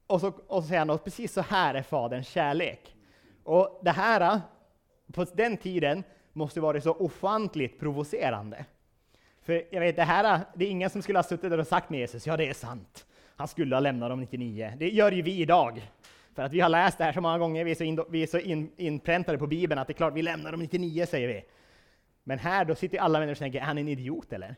och 0.07 0.21
så, 0.21 0.27
och 0.27 0.63
så 0.63 0.67
säger 0.67 0.79
han 0.79 0.89
att 0.89 1.03
precis 1.03 1.33
så 1.33 1.41
här 1.41 1.73
är 1.73 1.81
Faderns 1.81 2.27
kärlek. 2.27 2.95
Och 3.43 3.79
det 3.83 3.91
här, 3.91 4.41
på 5.13 5.25
den 5.33 5.57
tiden, 5.57 6.03
måste 6.33 6.61
varit 6.61 6.83
så 6.83 6.91
ofantligt 6.91 7.79
provocerande. 7.79 8.65
För 9.41 9.63
jag 9.71 9.79
vet, 9.79 9.95
det 9.95 10.03
här, 10.03 10.41
det 10.55 10.65
är 10.65 10.69
ingen 10.69 10.89
som 10.89 11.01
skulle 11.01 11.17
ha 11.17 11.23
suttit 11.23 11.49
där 11.49 11.57
och 11.57 11.67
sagt 11.67 11.89
med 11.89 11.99
Jesus, 11.99 12.27
ja 12.27 12.37
det 12.37 12.49
är 12.49 12.53
sant. 12.53 13.05
Han 13.35 13.47
skulle 13.47 13.75
ha 13.75 13.79
lämnat 13.79 14.09
dem 14.09 14.19
99. 14.19 14.73
Det 14.77 14.89
gör 14.89 15.11
ju 15.11 15.21
vi 15.21 15.41
idag. 15.41 15.91
För 16.35 16.43
att 16.43 16.53
vi 16.53 16.59
har 16.59 16.69
läst 16.69 16.97
det 16.97 17.03
här 17.03 17.11
så 17.11 17.21
många 17.21 17.37
gånger, 17.37 17.65
vi 17.65 17.71
är 17.71 17.75
så, 17.75 17.83
in, 17.83 17.99
vi 18.09 18.23
är 18.23 18.27
så 18.27 18.39
in, 18.39 18.71
inpräntade 18.77 19.37
på 19.37 19.47
Bibeln 19.47 19.81
att 19.81 19.87
det 19.87 19.91
är 19.91 19.95
klart 19.95 20.13
vi 20.13 20.21
lämnar 20.21 20.51
de 20.51 20.59
99 20.59 21.05
säger 21.05 21.27
vi. 21.27 21.43
Men 22.23 22.39
här 22.39 22.65
då 22.65 22.75
sitter 22.75 22.97
alla 22.97 23.19
människor 23.19 23.31
och 23.31 23.37
tänker, 23.37 23.59
är 23.59 23.63
han 23.63 23.77
en 23.77 23.87
idiot 23.87 24.33
eller? 24.33 24.55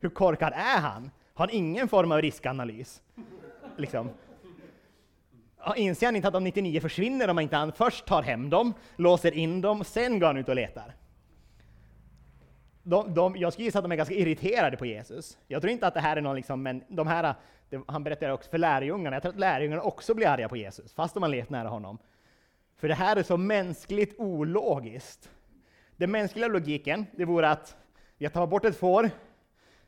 Hur 0.00 0.08
korkad 0.08 0.52
är 0.52 0.80
han? 0.80 1.10
Har 1.34 1.46
han 1.46 1.56
ingen 1.56 1.88
form 1.88 2.12
av 2.12 2.22
riskanalys? 2.22 3.02
Liksom. 3.76 4.10
Inser 5.76 6.06
han 6.06 6.16
inte 6.16 6.28
att 6.28 6.34
de 6.34 6.44
99 6.44 6.80
försvinner 6.80 7.28
om 7.28 7.36
han 7.36 7.42
inte 7.42 7.56
han 7.56 7.72
först 7.72 8.06
tar 8.06 8.22
hem 8.22 8.50
dem, 8.50 8.74
låser 8.96 9.34
in 9.34 9.60
dem, 9.60 9.84
sen 9.84 10.18
går 10.18 10.26
han 10.26 10.36
ut 10.36 10.48
och 10.48 10.54
letar? 10.54 10.94
De, 12.88 13.14
de, 13.14 13.36
jag 13.36 13.52
skulle 13.52 13.64
gissa 13.64 13.78
att 13.78 13.84
de 13.84 13.92
är 13.92 13.96
ganska 13.96 14.14
irriterade 14.14 14.76
på 14.76 14.86
Jesus. 14.86 15.38
Jag 15.46 15.62
tror 15.62 15.72
inte 15.72 15.86
att 15.86 15.94
det 15.94 16.00
här 16.00 16.16
är 16.16 16.20
någon 16.20 16.36
liksom, 16.36 16.62
men 16.62 16.84
de 16.88 17.06
här, 17.06 17.34
det, 17.70 17.80
han 17.88 18.04
berättar 18.04 18.30
också 18.30 18.50
för 18.50 18.58
lärjungarna, 18.58 19.16
jag 19.16 19.22
tror 19.22 19.32
att 19.32 19.38
lärjungarna 19.38 19.82
också 19.82 20.14
blir 20.14 20.28
arga 20.28 20.48
på 20.48 20.56
Jesus, 20.56 20.94
fast 20.94 21.14
de 21.14 21.22
har 21.22 21.30
levt 21.30 21.50
nära 21.50 21.68
honom. 21.68 21.98
För 22.76 22.88
det 22.88 22.94
här 22.94 23.16
är 23.16 23.22
så 23.22 23.36
mänskligt 23.36 24.20
ologiskt. 24.20 25.30
Den 25.96 26.10
mänskliga 26.10 26.48
logiken, 26.48 27.06
det 27.12 27.24
vore 27.24 27.50
att 27.50 27.76
jag 28.18 28.32
tar 28.32 28.46
bort 28.46 28.64
ett 28.64 28.76
får, 28.76 29.10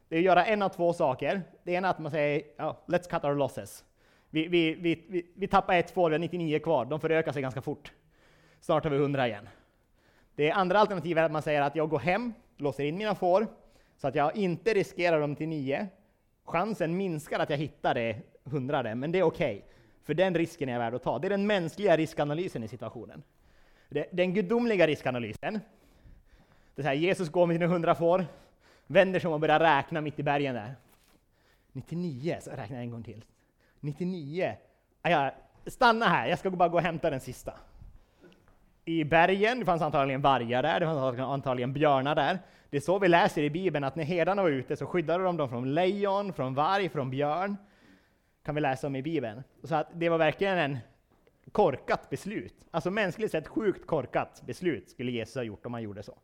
det 0.09 0.17
är 0.17 0.19
att 0.19 0.25
göra 0.25 0.47
en 0.47 0.63
av 0.63 0.69
två 0.69 0.93
saker. 0.93 1.43
Det 1.63 1.73
ena 1.73 1.89
är 1.89 1.91
att 1.91 1.99
man 1.99 2.11
säger 2.11 2.43
oh, 2.59 2.77
”let's 2.87 3.11
cut 3.11 3.25
our 3.25 3.35
losses”. 3.35 3.85
Vi, 4.31 4.49
vi, 4.49 4.75
vi, 4.75 5.05
vi, 5.09 5.31
vi 5.35 5.49
tappar 5.49 5.75
ett 5.75 5.91
får, 5.91 6.11
vi 6.11 6.15
har 6.15 6.21
99 6.21 6.59
kvar, 6.59 6.85
de 6.85 7.01
förökar 7.01 7.33
sig 7.33 7.43
ganska 7.43 7.63
fort. 7.63 7.93
Snart 8.61 8.85
har 8.85 8.91
vi 8.91 8.97
100 8.97 9.29
igen. 9.29 9.49
Det 10.39 10.51
andra 10.51 10.79
alternativet 10.79 11.21
är 11.21 11.25
att 11.25 11.33
man 11.33 11.43
säger 11.43 11.63
att 11.63 11.77
jag 11.77 11.89
går 11.89 11.99
hem, 11.99 12.33
låser 12.57 12.85
in 12.85 12.97
mina 12.97 13.15
får, 13.15 13.47
så 13.97 14.09
att 14.09 14.15
jag 14.15 14.37
inte 14.37 14.75
riskerar 14.75 15.21
dem 15.21 15.37
till 15.37 15.49
nio. 15.49 15.89
Chansen 16.45 16.97
minskar 16.97 17.39
att 17.41 17.51
jag 17.51 17.57
hittar 17.57 17.95
det 17.95 18.17
hundrade, 18.45 18.95
men 18.95 19.13
det 19.13 19.19
är 19.19 19.23
okej. 19.23 19.57
Okay, 19.57 19.69
för 20.03 20.15
den 20.15 20.35
risken 20.35 20.69
är 20.69 20.73
jag 20.73 20.79
värd 20.79 20.95
att 20.95 21.03
ta. 21.03 21.19
Det 21.19 21.29
är 21.29 21.31
den 21.31 21.47
mänskliga 21.47 21.97
riskanalysen 21.97 22.65
i 22.65 22.69
situationen. 22.69 23.23
Den 24.11 24.35
gudomliga 24.35 24.87
riskanalysen, 24.87 25.61
det 26.75 26.83
är 26.83 26.87
här, 26.87 26.95
Jesus 26.95 27.29
går 27.29 27.47
med 27.47 27.55
sina 27.55 27.67
hundra 27.67 27.95
får, 27.95 28.27
vänder 28.87 29.21
sig 29.21 29.29
om 29.29 29.35
och 29.35 29.41
börjar 29.41 29.61
räkna 29.61 30.01
mitt 30.01 30.19
i 30.19 30.23
bergen 30.23 30.55
där. 30.55 30.75
99, 31.73 32.39
så 32.41 32.51
räknar 32.51 32.77
jag 32.77 32.85
en 32.85 32.91
gång 32.91 33.03
till. 33.03 33.25
99. 33.81 34.53
Ja, 35.03 35.35
stanna 35.67 36.07
här, 36.07 36.29
jag 36.29 36.39
ska 36.39 36.51
bara 36.51 36.69
gå 36.69 36.77
och 36.77 36.83
hämta 36.83 37.11
den 37.11 37.21
sista. 37.21 37.55
I 38.89 39.05
bergen, 39.05 39.59
det 39.59 39.65
fanns 39.65 39.83
antagligen 39.83 40.21
vargar 40.21 40.63
där, 40.63 40.81
det 40.81 40.87
fanns 40.87 41.19
antagligen 41.19 41.73
björnar 41.73 42.15
där. 42.15 42.39
Det 42.71 42.77
är 42.77 42.81
så 42.81 42.99
vi 42.99 43.09
läser 43.09 43.43
i 43.43 43.51
Bibeln, 43.51 43.85
att 43.85 43.97
när 43.97 44.05
herdarna 44.05 44.43
var 44.43 44.51
ute 44.51 44.77
så 44.77 44.87
skyddade 44.87 45.25
de 45.25 45.37
dem 45.37 45.49
från 45.49 45.75
lejon, 45.75 46.33
från 46.33 46.55
varg, 46.55 46.89
från 46.89 47.11
björn. 47.11 47.57
kan 48.45 48.55
vi 48.55 48.61
läsa 48.61 48.87
om 48.87 48.97
i 48.97 49.03
Bibeln. 49.03 49.43
Så 49.63 49.75
att 49.75 49.89
det 49.95 50.09
var 50.09 50.19
verkligen 50.19 50.59
en 50.59 50.79
korkat 51.53 52.11
beslut. 52.11 52.55
Alltså 52.71 52.91
mänskligt 52.91 53.31
sett 53.31 53.49
sjukt 53.49 53.87
korkat 53.87 54.43
beslut 54.47 54.91
skulle 54.91 55.13
Jesus 55.13 55.35
ha 55.35 55.43
gjort 55.43 55.67
om 55.67 55.75
han 55.75 55.83
gjorde 55.83 56.03
så. 56.03 56.19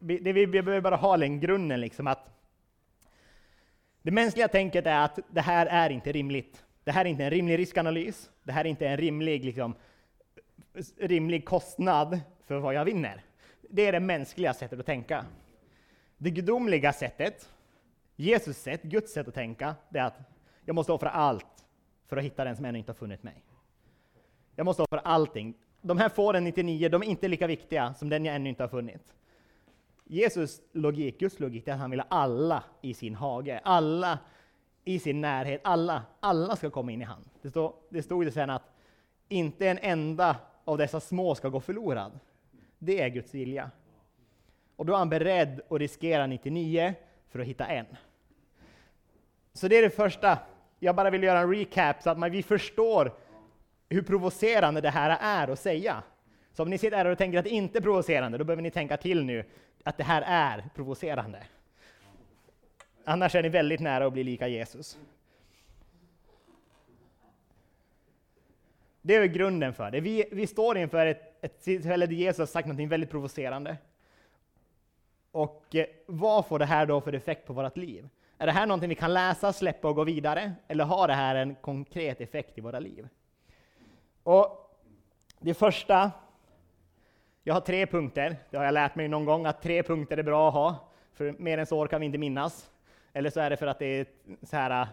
Det, 0.00 0.32
vi, 0.32 0.46
vi 0.46 0.62
behöver 0.62 0.80
bara 0.80 0.96
ha 0.96 1.16
den 1.16 1.40
grunden 1.40 1.80
liksom 1.80 2.06
att 2.06 2.30
det 4.02 4.10
mänskliga 4.10 4.48
tänket 4.48 4.86
är 4.86 5.04
att 5.04 5.18
det 5.30 5.40
här 5.40 5.66
är 5.66 5.90
inte 5.90 6.12
rimligt. 6.12 6.64
Det 6.84 6.90
här 6.90 7.04
är 7.04 7.08
inte 7.08 7.24
en 7.24 7.30
rimlig 7.30 7.58
riskanalys. 7.58 8.30
Det 8.42 8.52
här 8.52 8.64
är 8.64 8.68
inte 8.68 8.86
en 8.86 8.96
rimlig, 8.96 9.44
liksom, 9.44 9.74
rimlig 10.96 11.44
kostnad 11.44 12.20
för 12.46 12.58
vad 12.58 12.74
jag 12.74 12.84
vinner. 12.84 13.24
Det 13.70 13.86
är 13.86 13.92
det 13.92 14.00
mänskliga 14.00 14.54
sättet 14.54 14.80
att 14.80 14.86
tänka. 14.86 15.24
Det 16.18 16.30
gudomliga 16.30 16.92
sättet, 16.92 17.48
Jesus 18.16 18.56
sätt, 18.56 18.82
Guds 18.82 19.12
sätt 19.12 19.28
att 19.28 19.34
tänka, 19.34 19.74
det 19.88 19.98
är 19.98 20.04
att 20.04 20.18
jag 20.64 20.74
måste 20.74 20.92
offra 20.92 21.10
allt 21.10 21.64
för 22.06 22.16
att 22.16 22.24
hitta 22.24 22.44
den 22.44 22.56
som 22.56 22.64
ännu 22.64 22.78
inte 22.78 22.92
har 22.92 22.96
funnit 22.96 23.22
mig. 23.22 23.44
Jag 24.56 24.64
måste 24.64 24.82
offra 24.82 24.98
allting. 24.98 25.54
De 25.80 25.98
här 25.98 26.08
fåren 26.08 26.44
99, 26.44 26.88
de 26.88 27.02
är 27.02 27.06
inte 27.06 27.28
lika 27.28 27.46
viktiga 27.46 27.94
som 27.94 28.08
den 28.08 28.24
jag 28.24 28.36
ännu 28.36 28.48
inte 28.48 28.62
har 28.62 28.68
funnit. 28.68 29.14
Jesus 30.04 30.60
logik, 30.72 31.20
Guds 31.20 31.40
logik, 31.40 31.68
är 31.68 31.72
att 31.72 31.78
han 31.78 31.90
vill 31.90 32.00
ha 32.00 32.06
alla 32.10 32.64
i 32.80 32.94
sin 32.94 33.14
hage, 33.14 33.60
alla 33.64 34.18
i 34.84 34.98
sin 34.98 35.20
närhet, 35.20 35.60
alla, 35.64 36.02
alla 36.20 36.56
ska 36.56 36.70
komma 36.70 36.92
in 36.92 37.02
i 37.02 37.04
han. 37.04 37.24
Det, 37.42 37.50
stod, 37.50 37.72
det 37.88 38.02
stod 38.02 38.24
det 38.24 38.32
sen 38.32 38.50
att 38.50 38.70
inte 39.28 39.68
en 39.68 39.78
enda 39.78 40.36
av 40.64 40.78
dessa 40.78 41.00
små 41.00 41.34
ska 41.34 41.48
gå 41.48 41.60
förlorad. 41.60 42.18
Det 42.78 43.00
är 43.00 43.08
Guds 43.08 43.34
vilja. 43.34 43.70
Och 44.76 44.86
då 44.86 44.92
är 44.92 44.96
han 44.96 45.08
beredd 45.08 45.60
att 45.70 45.78
riskera 45.78 46.26
99 46.26 46.94
för 47.30 47.38
att 47.38 47.46
hitta 47.46 47.66
en. 47.66 47.86
Så 49.52 49.68
det 49.68 49.78
är 49.78 49.82
det 49.82 49.90
första. 49.90 50.38
Jag 50.78 50.96
bara 50.96 51.10
vill 51.10 51.22
göra 51.22 51.38
en 51.38 51.54
recap 51.54 52.02
så 52.02 52.10
att 52.10 52.18
man, 52.18 52.30
vi 52.30 52.42
förstår 52.42 53.12
hur 53.88 54.02
provocerande 54.02 54.80
det 54.80 54.90
här 54.90 55.18
är 55.20 55.52
att 55.52 55.58
säga. 55.58 56.02
Så 56.52 56.62
om 56.62 56.70
ni 56.70 56.78
sitter 56.78 56.96
här 56.96 57.04
och 57.04 57.18
tänker 57.18 57.38
att 57.38 57.44
det 57.44 57.50
inte 57.50 57.78
är 57.78 57.82
provocerande, 57.82 58.38
då 58.38 58.44
behöver 58.44 58.62
ni 58.62 58.70
tänka 58.70 58.96
till 58.96 59.24
nu 59.24 59.44
att 59.82 59.96
det 59.96 60.04
här 60.04 60.22
är 60.26 60.64
provocerande. 60.74 61.42
Annars 63.04 63.34
är 63.34 63.42
ni 63.42 63.48
väldigt 63.48 63.80
nära 63.80 64.06
att 64.06 64.12
bli 64.12 64.24
lika 64.24 64.48
Jesus. 64.48 64.98
Det 69.02 69.16
är 69.16 69.24
grunden 69.24 69.74
för 69.74 69.90
det. 69.90 70.00
Vi, 70.00 70.24
vi 70.32 70.46
står 70.46 70.78
inför 70.78 71.06
ett, 71.06 71.44
ett 71.44 71.62
tillfälle 71.62 72.06
där 72.06 72.14
Jesus 72.14 72.38
har 72.38 72.46
sagt 72.46 72.68
något 72.68 72.88
väldigt 72.88 73.10
provocerande. 73.10 73.76
Och 75.30 75.74
eh, 75.74 75.86
vad 76.06 76.46
får 76.46 76.58
det 76.58 76.64
här 76.64 76.86
då 76.86 77.00
för 77.00 77.12
effekt 77.12 77.46
på 77.46 77.52
vårt 77.52 77.76
liv? 77.76 78.08
Är 78.38 78.46
det 78.46 78.52
här 78.52 78.66
någonting 78.66 78.88
vi 78.88 78.94
kan 78.94 79.14
läsa, 79.14 79.52
släppa 79.52 79.88
och 79.88 79.96
gå 79.96 80.04
vidare? 80.04 80.52
Eller 80.68 80.84
har 80.84 81.08
det 81.08 81.14
här 81.14 81.34
en 81.34 81.54
konkret 81.54 82.20
effekt 82.20 82.58
i 82.58 82.60
våra 82.60 82.78
liv? 82.78 83.08
Och 84.22 84.78
det 85.38 85.54
första, 85.54 86.10
jag 87.42 87.54
har 87.54 87.60
tre 87.60 87.86
punkter. 87.86 88.36
Det 88.50 88.56
har 88.56 88.64
jag 88.64 88.74
lärt 88.74 88.94
mig 88.94 89.08
någon 89.08 89.24
gång, 89.24 89.46
att 89.46 89.62
tre 89.62 89.82
punkter 89.82 90.16
är 90.16 90.22
bra 90.22 90.48
att 90.48 90.54
ha. 90.54 90.88
För 91.14 91.34
mer 91.38 91.58
än 91.58 91.66
så 91.66 91.86
kan 91.86 92.00
vi 92.00 92.06
inte 92.06 92.18
minnas. 92.18 92.70
Eller 93.12 93.30
så 93.30 93.40
är 93.40 93.50
det 93.50 93.56
för 93.56 93.66
att 93.66 93.78
det 93.78 93.86
är 93.86 94.06
så 94.42 94.56
här 94.56 94.86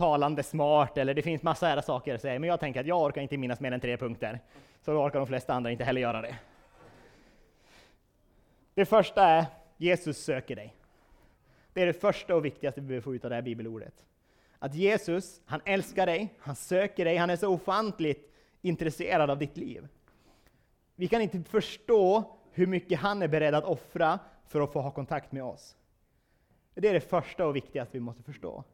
talande 0.00 0.42
smart, 0.42 0.98
eller 0.98 1.14
det 1.14 1.22
finns 1.22 1.42
massa 1.42 1.68
andra 1.68 1.82
saker 1.82 2.14
att 2.14 2.20
säga. 2.20 2.38
Men 2.38 2.48
jag 2.48 2.60
tänker 2.60 2.80
att 2.80 2.86
jag 2.86 3.02
orkar 3.02 3.20
inte 3.20 3.36
minnas 3.36 3.60
mer 3.60 3.72
än 3.72 3.80
tre 3.80 3.96
punkter. 3.96 4.40
Så 4.82 4.92
då 4.92 4.98
orkar 4.98 5.18
de 5.18 5.26
flesta 5.26 5.54
andra 5.54 5.70
inte 5.70 5.84
heller 5.84 6.00
göra 6.00 6.22
det. 6.22 6.38
Det 8.74 8.84
första 8.84 9.24
är 9.24 9.46
Jesus 9.76 10.18
söker 10.18 10.56
dig. 10.56 10.74
Det 11.72 11.82
är 11.82 11.86
det 11.86 11.92
första 11.92 12.36
och 12.36 12.44
viktigaste 12.44 12.80
vi 12.80 12.86
behöver 12.86 13.02
få 13.02 13.14
ut 13.14 13.24
av 13.24 13.30
det 13.30 13.36
här 13.36 13.42
bibelordet. 13.42 14.04
Att 14.58 14.74
Jesus, 14.74 15.40
han 15.44 15.60
älskar 15.64 16.06
dig, 16.06 16.34
han 16.38 16.56
söker 16.56 17.04
dig, 17.04 17.16
han 17.16 17.30
är 17.30 17.36
så 17.36 17.48
ofantligt 17.48 18.32
intresserad 18.62 19.30
av 19.30 19.38
ditt 19.38 19.56
liv. 19.56 19.88
Vi 20.96 21.08
kan 21.08 21.22
inte 21.22 21.42
förstå 21.42 22.36
hur 22.52 22.66
mycket 22.66 22.98
han 22.98 23.22
är 23.22 23.28
beredd 23.28 23.54
att 23.54 23.64
offra 23.64 24.18
för 24.46 24.60
att 24.60 24.72
få 24.72 24.80
ha 24.80 24.90
kontakt 24.90 25.32
med 25.32 25.44
oss. 25.44 25.76
Det 26.74 26.88
är 26.88 26.94
det 26.94 27.00
första 27.00 27.46
och 27.46 27.56
viktigaste 27.56 27.92
vi 27.92 28.00
måste 28.00 28.22
förstå. 28.22 28.64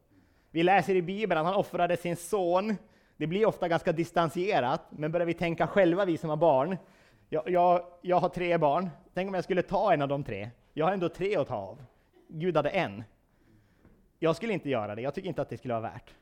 Vi 0.51 0.63
läser 0.63 0.95
i 0.95 1.01
Bibeln 1.01 1.39
att 1.39 1.45
han 1.45 1.55
offrade 1.55 1.97
sin 1.97 2.15
son. 2.15 2.75
Det 3.17 3.27
blir 3.27 3.45
ofta 3.45 3.67
ganska 3.67 3.91
distanserat, 3.91 4.81
men 4.89 5.11
börjar 5.11 5.27
vi 5.27 5.33
tänka 5.33 5.67
själva, 5.67 6.05
vi 6.05 6.17
som 6.17 6.29
har 6.29 6.37
barn. 6.37 6.77
Jag, 7.29 7.49
jag, 7.49 7.83
jag 8.01 8.19
har 8.19 8.29
tre 8.29 8.57
barn. 8.57 8.89
Tänk 9.13 9.27
om 9.27 9.33
jag 9.33 9.43
skulle 9.43 9.61
ta 9.61 9.93
en 9.93 10.01
av 10.01 10.07
de 10.07 10.23
tre. 10.23 10.49
Jag 10.73 10.85
har 10.85 10.93
ändå 10.93 11.09
tre 11.09 11.35
att 11.35 11.47
ta 11.47 11.55
av. 11.55 11.83
Gud 12.27 12.55
hade 12.55 12.69
en. 12.69 13.03
Jag 14.19 14.35
skulle 14.35 14.53
inte 14.53 14.69
göra 14.69 14.95
det. 14.95 15.01
Jag 15.01 15.13
tycker 15.13 15.29
inte 15.29 15.41
att 15.41 15.49
det 15.49 15.57
skulle 15.57 15.73
vara 15.73 15.81
värt. 15.81 16.13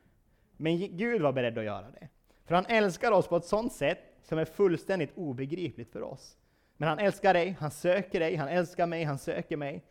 Men 0.58 0.98
Gud 0.98 1.22
var 1.22 1.32
beredd 1.32 1.58
att 1.58 1.63
göra 1.63 1.91
det. 1.91 2.08
För 2.46 2.55
han 2.55 2.65
älskar 2.65 3.12
oss 3.12 3.27
på 3.27 3.36
ett 3.36 3.46
sådant 3.46 3.74
sätt 3.74 4.00
som 4.24 4.39
är 4.39 4.46
fullständigt 4.46 5.12
obegripligt 5.15 5.91
för 5.91 6.01
oss. 6.01 6.38
Men 6.77 6.89
han 6.89 7.00
älskar 7.00 7.34
dig, 7.34 7.55
han 7.60 7.72
söker 7.72 8.20
dig, 8.20 8.36
han 8.36 8.48
älskar 8.48 8.88
mig, 8.88 9.03
han 9.03 9.17
söker 9.17 9.58
mig. 9.58 9.84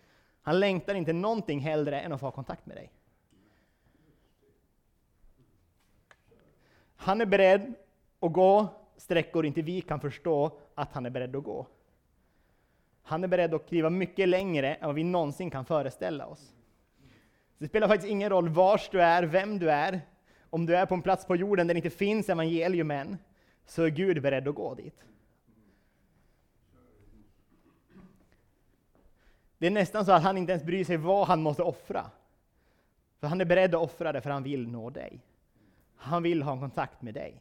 Han 0.42 0.60
längtar 0.60 0.94
inte 0.94 1.12
någonting 1.12 1.60
hellre 1.60 2.00
än 2.00 2.12
att 2.12 2.20
få 2.20 2.26
ha 2.26 2.30
kontakt 2.30 2.66
med 2.66 2.76
dig. 2.76 2.92
Han 6.96 7.20
är 7.20 7.26
beredd 7.26 7.74
att 8.20 8.32
gå 8.32 8.68
sträckor 8.96 9.46
inte 9.46 9.62
vi 9.62 9.80
kan 9.80 10.00
förstå 10.00 10.58
att 10.74 10.92
han 10.92 11.06
är 11.06 11.10
beredd 11.10 11.36
att 11.36 11.44
gå. 11.44 11.66
Han 13.02 13.24
är 13.24 13.28
beredd 13.28 13.54
att 13.54 13.68
kliva 13.68 13.90
mycket 13.90 14.28
längre 14.28 14.74
än 14.74 14.86
vad 14.86 14.94
vi 14.94 15.04
någonsin 15.04 15.50
kan 15.50 15.64
föreställa 15.64 16.26
oss. 16.26 16.54
Det 17.58 17.68
spelar 17.68 17.88
faktiskt 17.88 18.10
ingen 18.10 18.30
roll 18.30 18.48
vars 18.48 18.88
du 18.88 19.02
är, 19.02 19.22
vem 19.22 19.58
du 19.58 19.70
är. 19.70 20.00
Om 20.50 20.66
du 20.66 20.76
är 20.76 20.86
på 20.86 20.94
en 20.94 21.02
plats 21.02 21.26
på 21.26 21.36
jorden 21.36 21.66
där 21.66 21.74
det 21.74 21.78
inte 21.78 21.90
finns 21.90 22.28
evangelium 22.28 22.90
än, 22.90 23.18
så 23.66 23.82
är 23.82 23.88
Gud 23.88 24.22
beredd 24.22 24.48
att 24.48 24.54
gå 24.54 24.74
dit. 24.74 25.04
Det 29.58 29.66
är 29.66 29.70
nästan 29.70 30.04
så 30.04 30.12
att 30.12 30.22
han 30.22 30.38
inte 30.38 30.52
ens 30.52 30.64
bryr 30.64 30.84
sig 30.84 30.96
vad 30.96 31.26
han 31.26 31.42
måste 31.42 31.62
offra. 31.62 32.10
För 33.20 33.26
han 33.26 33.40
är 33.40 33.44
beredd 33.44 33.74
att 33.74 33.82
offra 33.82 34.12
det 34.12 34.20
för 34.20 34.30
han 34.30 34.42
vill 34.42 34.68
nå 34.68 34.90
dig. 34.90 35.20
Han 35.96 36.22
vill 36.22 36.42
ha 36.42 36.60
kontakt 36.60 37.02
med 37.02 37.14
dig. 37.14 37.40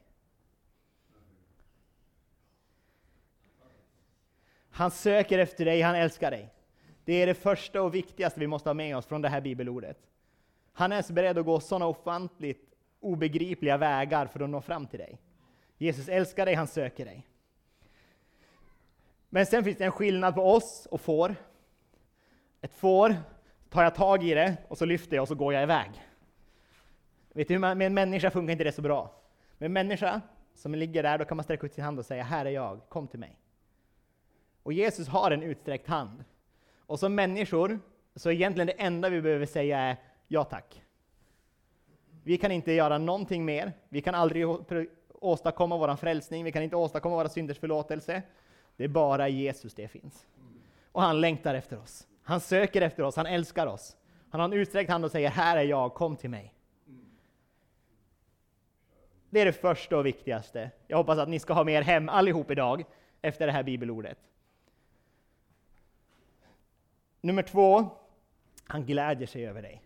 Han 4.69 4.91
söker 4.91 5.39
efter 5.39 5.65
dig, 5.65 5.81
han 5.81 5.95
älskar 5.95 6.31
dig. 6.31 6.53
Det 7.05 7.13
är 7.13 7.27
det 7.27 7.33
första 7.33 7.81
och 7.81 7.95
viktigaste 7.95 8.39
vi 8.39 8.47
måste 8.47 8.69
ha 8.69 8.73
med 8.73 8.97
oss 8.97 9.05
från 9.05 9.21
det 9.21 9.29
här 9.29 9.41
bibelordet. 9.41 9.97
Han 10.73 10.91
är 10.91 11.01
så 11.01 11.13
beredd 11.13 11.37
att 11.37 11.45
gå 11.45 11.59
sådana 11.59 11.87
ofantligt 11.87 12.73
obegripliga 12.99 13.77
vägar 13.77 14.25
för 14.25 14.39
att 14.39 14.49
nå 14.49 14.61
fram 14.61 14.87
till 14.87 14.99
dig. 14.99 15.19
Jesus 15.77 16.07
älskar 16.07 16.45
dig, 16.45 16.55
han 16.55 16.67
söker 16.67 17.05
dig. 17.05 17.27
Men 19.29 19.45
sen 19.45 19.63
finns 19.63 19.77
det 19.77 19.85
en 19.85 19.91
skillnad 19.91 20.35
på 20.35 20.41
oss 20.41 20.87
och 20.91 21.01
får. 21.01 21.35
Ett 22.61 22.73
får 22.73 23.15
tar 23.69 23.83
jag 23.83 23.95
tag 23.95 24.23
i 24.23 24.33
det 24.33 24.57
och 24.67 24.77
så 24.77 24.85
lyfter 24.85 25.15
jag 25.15 25.21
och 25.21 25.27
så 25.27 25.35
går 25.35 25.53
jag 25.53 25.63
iväg. 25.63 25.91
Vet 27.33 27.47
du, 27.47 27.59
med 27.59 27.81
en 27.81 27.93
människa 27.93 28.31
funkar 28.31 28.51
inte 28.51 28.63
det 28.63 28.71
så 28.71 28.81
bra. 28.81 29.15
Med 29.57 29.65
en 29.65 29.73
människa 29.73 30.21
som 30.55 30.75
ligger 30.75 31.03
där, 31.03 31.17
då 31.17 31.25
kan 31.25 31.37
man 31.37 31.43
sträcka 31.43 31.65
ut 31.65 31.73
sin 31.73 31.83
hand 31.83 31.99
och 31.99 32.05
säga 32.05 32.23
Här 32.23 32.45
är 32.45 32.49
jag, 32.49 32.79
kom 32.89 33.07
till 33.07 33.19
mig. 33.19 33.39
Och 34.63 34.73
Jesus 34.73 35.07
har 35.07 35.31
en 35.31 35.43
utsträckt 35.43 35.87
hand. 35.87 36.23
Och 36.77 36.99
som 36.99 37.15
människor 37.15 37.79
så 38.15 38.29
är 38.29 38.33
egentligen 38.33 38.67
det 38.67 38.73
enda 38.73 39.09
vi 39.09 39.21
behöver 39.21 39.45
säga 39.45 39.79
är 39.79 39.97
ja 40.27 40.43
tack. 40.43 40.81
Vi 42.23 42.37
kan 42.37 42.51
inte 42.51 42.71
göra 42.71 42.97
någonting 42.97 43.45
mer. 43.45 43.73
Vi 43.89 44.01
kan 44.01 44.15
aldrig 44.15 44.45
åstadkomma 45.09 45.77
vår 45.77 45.95
frälsning, 45.95 46.43
vi 46.43 46.51
kan 46.51 46.63
inte 46.63 46.75
åstadkomma 46.75 47.15
våra 47.15 47.29
synders 47.29 47.59
förlåtelse. 47.59 48.21
Det 48.77 48.83
är 48.83 48.87
bara 48.87 49.27
Jesus 49.27 49.73
det 49.73 49.87
finns. 49.87 50.25
Och 50.91 51.01
han 51.01 51.21
längtar 51.21 51.55
efter 51.55 51.79
oss. 51.79 52.07
Han 52.23 52.39
söker 52.39 52.81
efter 52.81 53.03
oss, 53.03 53.15
han 53.15 53.25
älskar 53.25 53.67
oss. 53.67 53.97
Han 54.29 54.39
har 54.39 54.45
en 54.45 54.53
utsträckt 54.53 54.91
hand 54.91 55.05
och 55.05 55.11
säger 55.11 55.29
Här 55.29 55.57
är 55.57 55.63
jag, 55.63 55.93
kom 55.93 56.15
till 56.15 56.29
mig. 56.29 56.53
Det 59.33 59.41
är 59.41 59.45
det 59.45 59.53
första 59.53 59.97
och 59.97 60.05
viktigaste. 60.05 60.71
Jag 60.87 60.97
hoppas 60.97 61.17
att 61.17 61.29
ni 61.29 61.39
ska 61.39 61.53
ha 61.53 61.63
med 61.63 61.73
er 61.73 61.81
hem 61.81 62.09
allihop 62.09 62.51
idag 62.51 62.83
efter 63.21 63.45
det 63.45 63.51
här 63.51 63.63
bibelordet. 63.63 64.17
Nummer 67.21 67.43
två, 67.43 67.89
han 68.67 68.85
glädjer 68.85 69.27
sig 69.27 69.47
över 69.47 69.61
dig. 69.61 69.81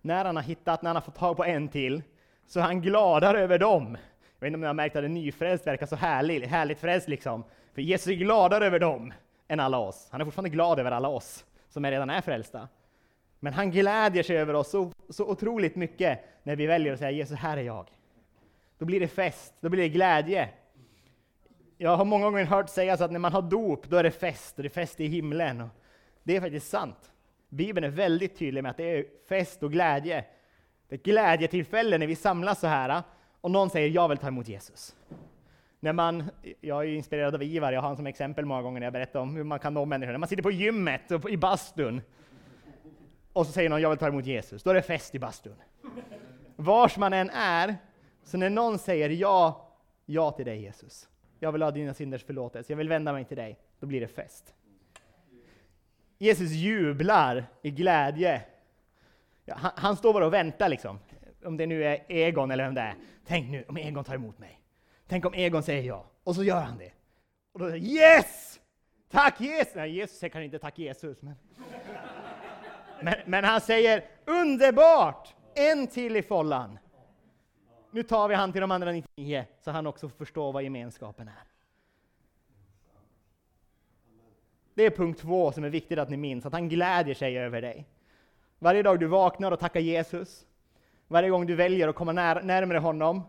När 0.00 0.24
han 0.24 0.36
har 0.36 0.42
hittat, 0.42 0.82
när 0.82 0.88
han 0.88 0.96
har 0.96 1.00
fått 1.00 1.14
tag 1.14 1.36
på 1.36 1.44
en 1.44 1.68
till, 1.68 2.02
så 2.46 2.60
är 2.60 2.64
han 2.64 2.80
gladare 2.80 3.40
över 3.40 3.58
dem. 3.58 3.96
Jag 4.38 4.40
vet 4.40 4.46
inte 4.46 4.54
om 4.54 4.60
ni 4.60 4.66
har 4.66 4.74
märkt 4.74 4.96
att 4.96 5.04
en 5.04 5.14
nyfrälst 5.14 5.66
verkar 5.66 5.86
så 5.86 5.96
härlig, 5.96 6.40
härligt 6.46 6.78
frälst 6.78 7.08
liksom. 7.08 7.44
För 7.74 7.82
Jesus 7.82 8.08
är 8.08 8.14
gladare 8.14 8.66
över 8.66 8.78
dem 8.78 9.12
än 9.48 9.60
alla 9.60 9.78
oss. 9.78 10.08
Han 10.10 10.20
är 10.20 10.24
fortfarande 10.24 10.50
glad 10.50 10.78
över 10.78 10.90
alla 10.90 11.08
oss 11.08 11.44
som 11.68 11.86
redan 11.86 12.10
är 12.10 12.20
frälsta. 12.20 12.68
Men 13.40 13.52
han 13.52 13.70
glädjer 13.70 14.22
sig 14.22 14.38
över 14.38 14.54
oss 14.54 14.70
så, 14.70 14.92
så 15.10 15.26
otroligt 15.26 15.76
mycket 15.76 16.20
när 16.42 16.56
vi 16.56 16.66
väljer 16.66 16.92
att 16.92 16.98
säga 16.98 17.10
Jesus, 17.10 17.38
här 17.38 17.56
är 17.56 17.62
jag. 17.62 17.86
Då 18.78 18.84
blir 18.84 19.00
det 19.00 19.08
fest, 19.08 19.54
då 19.60 19.68
blir 19.68 19.82
det 19.82 19.88
glädje. 19.88 20.48
Jag 21.78 21.96
har 21.96 22.04
många 22.04 22.24
gånger 22.24 22.44
hört 22.44 22.68
sägas 22.68 23.00
att 23.00 23.12
när 23.12 23.18
man 23.18 23.32
har 23.32 23.42
dop, 23.42 23.88
då 23.88 23.96
är 23.96 24.02
det 24.02 24.10
fest, 24.10 24.56
och 24.56 24.62
det 24.62 24.66
är 24.66 24.70
fest 24.70 25.00
i 25.00 25.06
himlen. 25.06 25.60
Och 25.60 25.68
det 26.22 26.36
är 26.36 26.40
faktiskt 26.40 26.70
sant. 26.70 27.12
Bibeln 27.48 27.84
är 27.84 27.90
väldigt 27.90 28.38
tydlig 28.38 28.62
med 28.62 28.70
att 28.70 28.76
det 28.76 28.98
är 28.98 29.04
fest 29.28 29.62
och 29.62 29.72
glädje. 29.72 30.24
Det 30.88 30.94
är 30.94 30.98
glädjetillfälle 30.98 31.98
när 31.98 32.06
vi 32.06 32.16
samlas 32.16 32.60
så 32.60 32.66
här, 32.66 33.02
och 33.40 33.50
någon 33.50 33.70
säger 33.70 33.88
jag 33.88 34.08
vill 34.08 34.18
ta 34.18 34.28
emot 34.28 34.48
Jesus. 34.48 34.96
När 35.80 35.92
man, 35.92 36.24
jag 36.60 36.84
är 36.84 36.88
inspirerad 36.88 37.34
av 37.34 37.42
Ivar, 37.42 37.72
jag 37.72 37.80
har 37.80 37.82
honom 37.82 37.96
som 37.96 38.06
exempel 38.06 38.44
många 38.44 38.62
gånger 38.62 38.80
när 38.80 38.86
jag 38.86 38.92
berättar 38.92 39.20
om 39.20 39.36
hur 39.36 39.44
man 39.44 39.58
kan 39.58 39.74
nå 39.74 39.84
människor. 39.84 40.12
När 40.12 40.18
man 40.18 40.28
sitter 40.28 40.42
på 40.42 40.50
gymmet 40.50 41.10
och 41.10 41.30
i 41.30 41.36
bastun, 41.36 42.02
och 43.40 43.46
så 43.46 43.52
säger 43.52 43.70
någon 43.70 43.80
jag 43.80 43.90
vill 43.90 43.98
ta 43.98 44.08
emot 44.08 44.26
Jesus, 44.26 44.62
då 44.62 44.70
är 44.70 44.74
det 44.74 44.82
fest 44.82 45.14
i 45.14 45.18
bastun. 45.18 45.56
Vars 46.56 46.96
man 46.96 47.12
än 47.12 47.30
är, 47.30 47.76
så 48.22 48.36
när 48.36 48.50
någon 48.50 48.78
säger 48.78 49.10
ja, 49.10 49.68
ja 50.06 50.30
till 50.30 50.44
dig 50.44 50.62
Jesus, 50.62 51.08
jag 51.38 51.52
vill 51.52 51.62
ha 51.62 51.70
dina 51.70 51.94
synders 51.94 52.24
förlåtelse, 52.24 52.72
jag 52.72 52.76
vill 52.76 52.88
vända 52.88 53.12
mig 53.12 53.24
till 53.24 53.36
dig, 53.36 53.58
då 53.78 53.86
blir 53.86 54.00
det 54.00 54.08
fest. 54.08 54.54
Jesus 56.18 56.50
jublar 56.50 57.46
i 57.62 57.70
glädje. 57.70 58.42
Ja, 59.44 59.54
han, 59.58 59.72
han, 59.76 59.96
står 59.96 60.12
bara 60.12 60.26
och 60.26 60.32
väntar 60.32 60.68
liksom. 60.68 60.98
Om 61.44 61.56
det 61.56 61.66
nu 61.66 61.84
är 61.84 62.04
Egon 62.08 62.50
eller 62.50 62.64
vem 62.64 62.74
det 62.74 62.80
är. 62.80 62.94
Tänk 63.26 63.50
nu 63.50 63.64
om 63.68 63.76
Egon 63.76 64.04
tar 64.04 64.14
emot 64.14 64.38
mig. 64.38 64.60
Tänk 65.08 65.24
om 65.24 65.34
Egon 65.34 65.62
säger 65.62 65.82
ja. 65.82 66.06
Och 66.24 66.34
så 66.34 66.44
gör 66.44 66.60
han 66.60 66.78
det. 66.78 66.92
Och 67.52 67.60
då 67.60 67.70
säger 67.70 67.84
Yes! 67.84 68.60
Tack 69.10 69.40
Jesus! 69.40 69.74
Nej, 69.74 69.90
Jesus 69.90 70.18
säger 70.18 70.30
kanske 70.30 70.44
inte 70.44 70.58
tack 70.58 70.78
Jesus. 70.78 71.22
Men, 71.22 71.34
men, 73.02 73.14
men 73.26 73.44
han 73.44 73.60
säger 73.60 74.04
underbart! 74.24 75.34
En 75.54 75.86
till 75.86 76.16
i 76.16 76.22
follan. 76.22 76.78
Nu 77.90 78.02
tar 78.02 78.28
vi 78.28 78.34
han 78.34 78.52
till 78.52 78.60
de 78.60 78.70
andra 78.70 78.92
99 78.92 79.44
så 79.60 79.70
han 79.70 79.86
också 79.86 80.08
förstår 80.08 80.52
vad 80.52 80.62
gemenskapen 80.62 81.28
är. 81.28 81.44
Det 84.74 84.86
är 84.86 84.90
punkt 84.90 85.20
två 85.20 85.52
som 85.52 85.64
är 85.64 85.70
viktigt 85.70 85.98
att 85.98 86.10
ni 86.10 86.16
minns, 86.16 86.46
att 86.46 86.52
han 86.52 86.68
glädjer 86.68 87.14
sig 87.14 87.38
över 87.38 87.62
dig. 87.62 87.86
Varje 88.58 88.82
dag 88.82 89.00
du 89.00 89.06
vaknar 89.06 89.52
och 89.52 89.60
tackar 89.60 89.80
Jesus, 89.80 90.46
varje 91.08 91.30
gång 91.30 91.46
du 91.46 91.54
väljer 91.54 91.88
att 91.88 91.94
komma 91.94 92.12
när, 92.12 92.42
närmare 92.42 92.78
honom, 92.78 93.22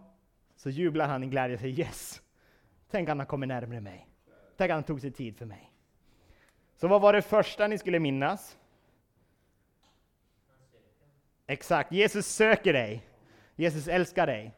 så 0.55 0.69
jublar 0.69 1.07
han 1.07 1.23
i 1.23 1.27
glädje 1.27 1.53
och 1.53 1.59
säger 1.59 1.79
yes! 1.79 2.21
Tänk 2.91 3.07
att 3.07 3.11
han 3.11 3.19
har 3.19 3.25
kommit 3.25 3.47
närmare 3.47 3.81
mig. 3.81 4.07
Tänk 4.57 4.71
att 4.71 4.75
han 4.75 4.83
tog 4.83 5.01
sig 5.01 5.11
tid 5.11 5.37
för 5.37 5.45
mig. 5.45 5.71
Så 6.75 6.87
vad 6.87 7.01
var 7.01 7.13
det 7.13 7.21
första 7.21 7.67
ni 7.67 7.77
skulle 7.77 7.99
minnas? 7.99 8.57
Exakt, 11.51 11.91
Jesus 11.91 12.27
söker 12.27 12.73
dig. 12.73 13.03
Jesus 13.55 13.87
älskar 13.87 14.27
dig. 14.27 14.51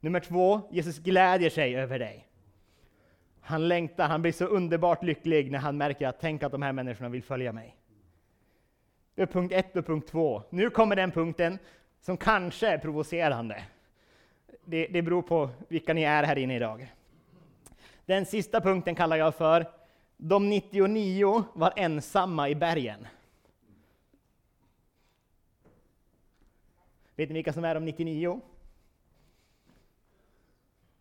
Nummer 0.00 0.20
två, 0.20 0.60
Jesus 0.70 0.98
glädjer 0.98 1.50
sig 1.50 1.76
över 1.76 1.98
dig. 1.98 2.26
Han 3.40 3.68
längtar, 3.68 4.08
han 4.08 4.22
blir 4.22 4.32
så 4.32 4.44
underbart 4.44 5.02
lycklig 5.02 5.50
när 5.50 5.58
han 5.58 5.76
märker 5.76 6.08
att 6.08 6.20
tänk 6.20 6.42
att 6.42 6.52
de 6.52 6.62
här 6.62 6.72
människorna 6.72 7.08
vill 7.08 7.22
följa 7.22 7.52
mig. 7.52 7.76
Det 9.14 9.22
är 9.22 9.26
punkt 9.26 9.52
ett 9.52 9.76
och 9.76 9.86
punkt 9.86 10.08
två. 10.08 10.42
Nu 10.50 10.70
kommer 10.70 10.96
den 10.96 11.10
punkten 11.10 11.58
som 12.00 12.16
kanske 12.16 12.68
är 12.68 12.78
provocerande. 12.78 13.62
Det, 14.64 14.86
det 14.86 15.02
beror 15.02 15.22
på 15.22 15.50
vilka 15.68 15.94
ni 15.94 16.02
är 16.02 16.22
här 16.22 16.38
inne 16.38 16.56
idag. 16.56 16.92
Den 18.06 18.26
sista 18.26 18.60
punkten 18.60 18.94
kallar 18.94 19.16
jag 19.16 19.34
för 19.34 19.66
De 20.16 20.48
99 20.48 21.44
var 21.52 21.72
ensamma 21.76 22.48
i 22.48 22.54
bergen. 22.54 23.06
Vet 27.20 27.28
ni 27.28 27.34
vilka 27.34 27.52
som 27.52 27.64
är 27.64 27.74
de 27.74 27.84
99? 27.84 28.40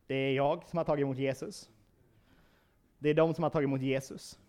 Det 0.08 0.16
är 0.16 0.34
jag 0.34 0.68
som 0.68 0.78
har 0.78 0.84
tagit 0.84 1.04
emot 1.04 1.18
Jesus. 1.18 1.70
Det 2.98 3.10
är 3.10 3.14
de 3.14 3.34
som 3.34 3.44
har 3.44 3.50
tagit 3.50 3.68
emot 3.68 3.82
Jesus. 3.82 4.40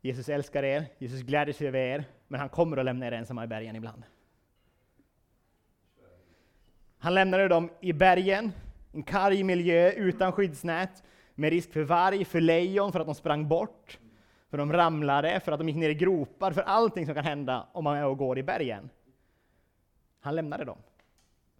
Jesus 0.00 0.28
älskar 0.28 0.62
er, 0.62 0.86
Jesus 0.98 1.20
gläder 1.20 1.52
sig 1.52 1.68
över 1.68 1.78
er, 1.78 2.04
men 2.28 2.40
han 2.40 2.48
kommer 2.48 2.76
att 2.76 2.84
lämna 2.84 3.06
er 3.06 3.12
ensamma 3.12 3.44
i 3.44 3.46
bergen 3.46 3.76
ibland. 3.76 4.02
Han 6.98 7.14
lämnade 7.14 7.48
dem 7.48 7.70
i 7.80 7.92
bergen, 7.92 8.52
en 8.92 9.02
karg 9.02 9.42
miljö 9.42 9.92
utan 9.92 10.32
skyddsnät, 10.32 11.02
med 11.34 11.50
risk 11.50 11.72
för 11.72 11.82
varg, 11.82 12.24
för 12.24 12.40
lejon, 12.40 12.92
för 12.92 13.00
att 13.00 13.06
de 13.06 13.14
sprang 13.14 13.48
bort, 13.48 13.98
för 14.50 14.58
de 14.58 14.72
ramlade, 14.72 15.40
för 15.40 15.52
att 15.52 15.58
de 15.58 15.68
gick 15.68 15.76
ner 15.76 15.90
i 15.90 15.94
gropar, 15.94 16.52
för 16.52 16.62
allting 16.62 17.06
som 17.06 17.14
kan 17.14 17.24
hända 17.24 17.66
om 17.72 17.84
man 17.84 17.96
är 17.96 18.06
och 18.06 18.18
går 18.18 18.38
i 18.38 18.42
bergen. 18.42 18.90
Han 20.20 20.36
lämnade 20.36 20.64
dem, 20.64 20.78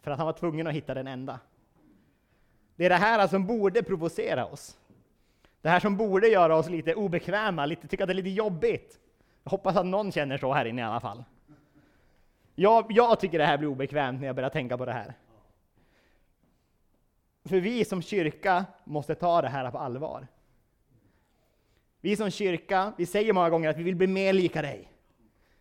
för 0.00 0.10
att 0.10 0.18
han 0.18 0.26
var 0.26 0.32
tvungen 0.32 0.66
att 0.66 0.74
hitta 0.74 0.94
den 0.94 1.06
enda. 1.06 1.40
Det 2.76 2.84
är 2.84 2.88
det 2.90 2.96
här 2.96 3.26
som 3.26 3.46
borde 3.46 3.82
provocera 3.82 4.46
oss. 4.46 4.78
Det 5.60 5.68
här 5.68 5.80
som 5.80 5.96
borde 5.96 6.28
göra 6.28 6.56
oss 6.56 6.68
lite 6.68 6.94
obekväma, 6.94 7.66
lite, 7.66 7.88
tycka 7.88 8.04
att 8.04 8.08
det 8.08 8.12
är 8.12 8.14
lite 8.14 8.28
jobbigt. 8.28 9.00
Jag 9.42 9.50
hoppas 9.50 9.76
att 9.76 9.86
någon 9.86 10.12
känner 10.12 10.38
så 10.38 10.52
här 10.52 10.64
inne 10.64 10.82
i 10.82 10.84
alla 10.84 11.00
fall. 11.00 11.24
Jag, 12.54 12.86
jag 12.88 13.20
tycker 13.20 13.38
det 13.38 13.46
här 13.46 13.58
blir 13.58 13.68
obekvämt 13.68 14.20
när 14.20 14.26
jag 14.26 14.36
börjar 14.36 14.50
tänka 14.50 14.78
på 14.78 14.84
det 14.84 14.92
här. 14.92 15.14
För 17.44 17.60
vi 17.60 17.84
som 17.84 18.02
kyrka 18.02 18.64
måste 18.84 19.14
ta 19.14 19.42
det 19.42 19.48
här 19.48 19.70
på 19.70 19.78
allvar. 19.78 20.26
Vi 22.00 22.16
som 22.16 22.30
kyrka, 22.30 22.92
vi 22.98 23.06
säger 23.06 23.32
många 23.32 23.50
gånger 23.50 23.68
att 23.68 23.76
vi 23.76 23.82
vill 23.82 23.96
bli 23.96 24.06
mer 24.06 24.32
lika 24.32 24.62
dig. 24.62 24.92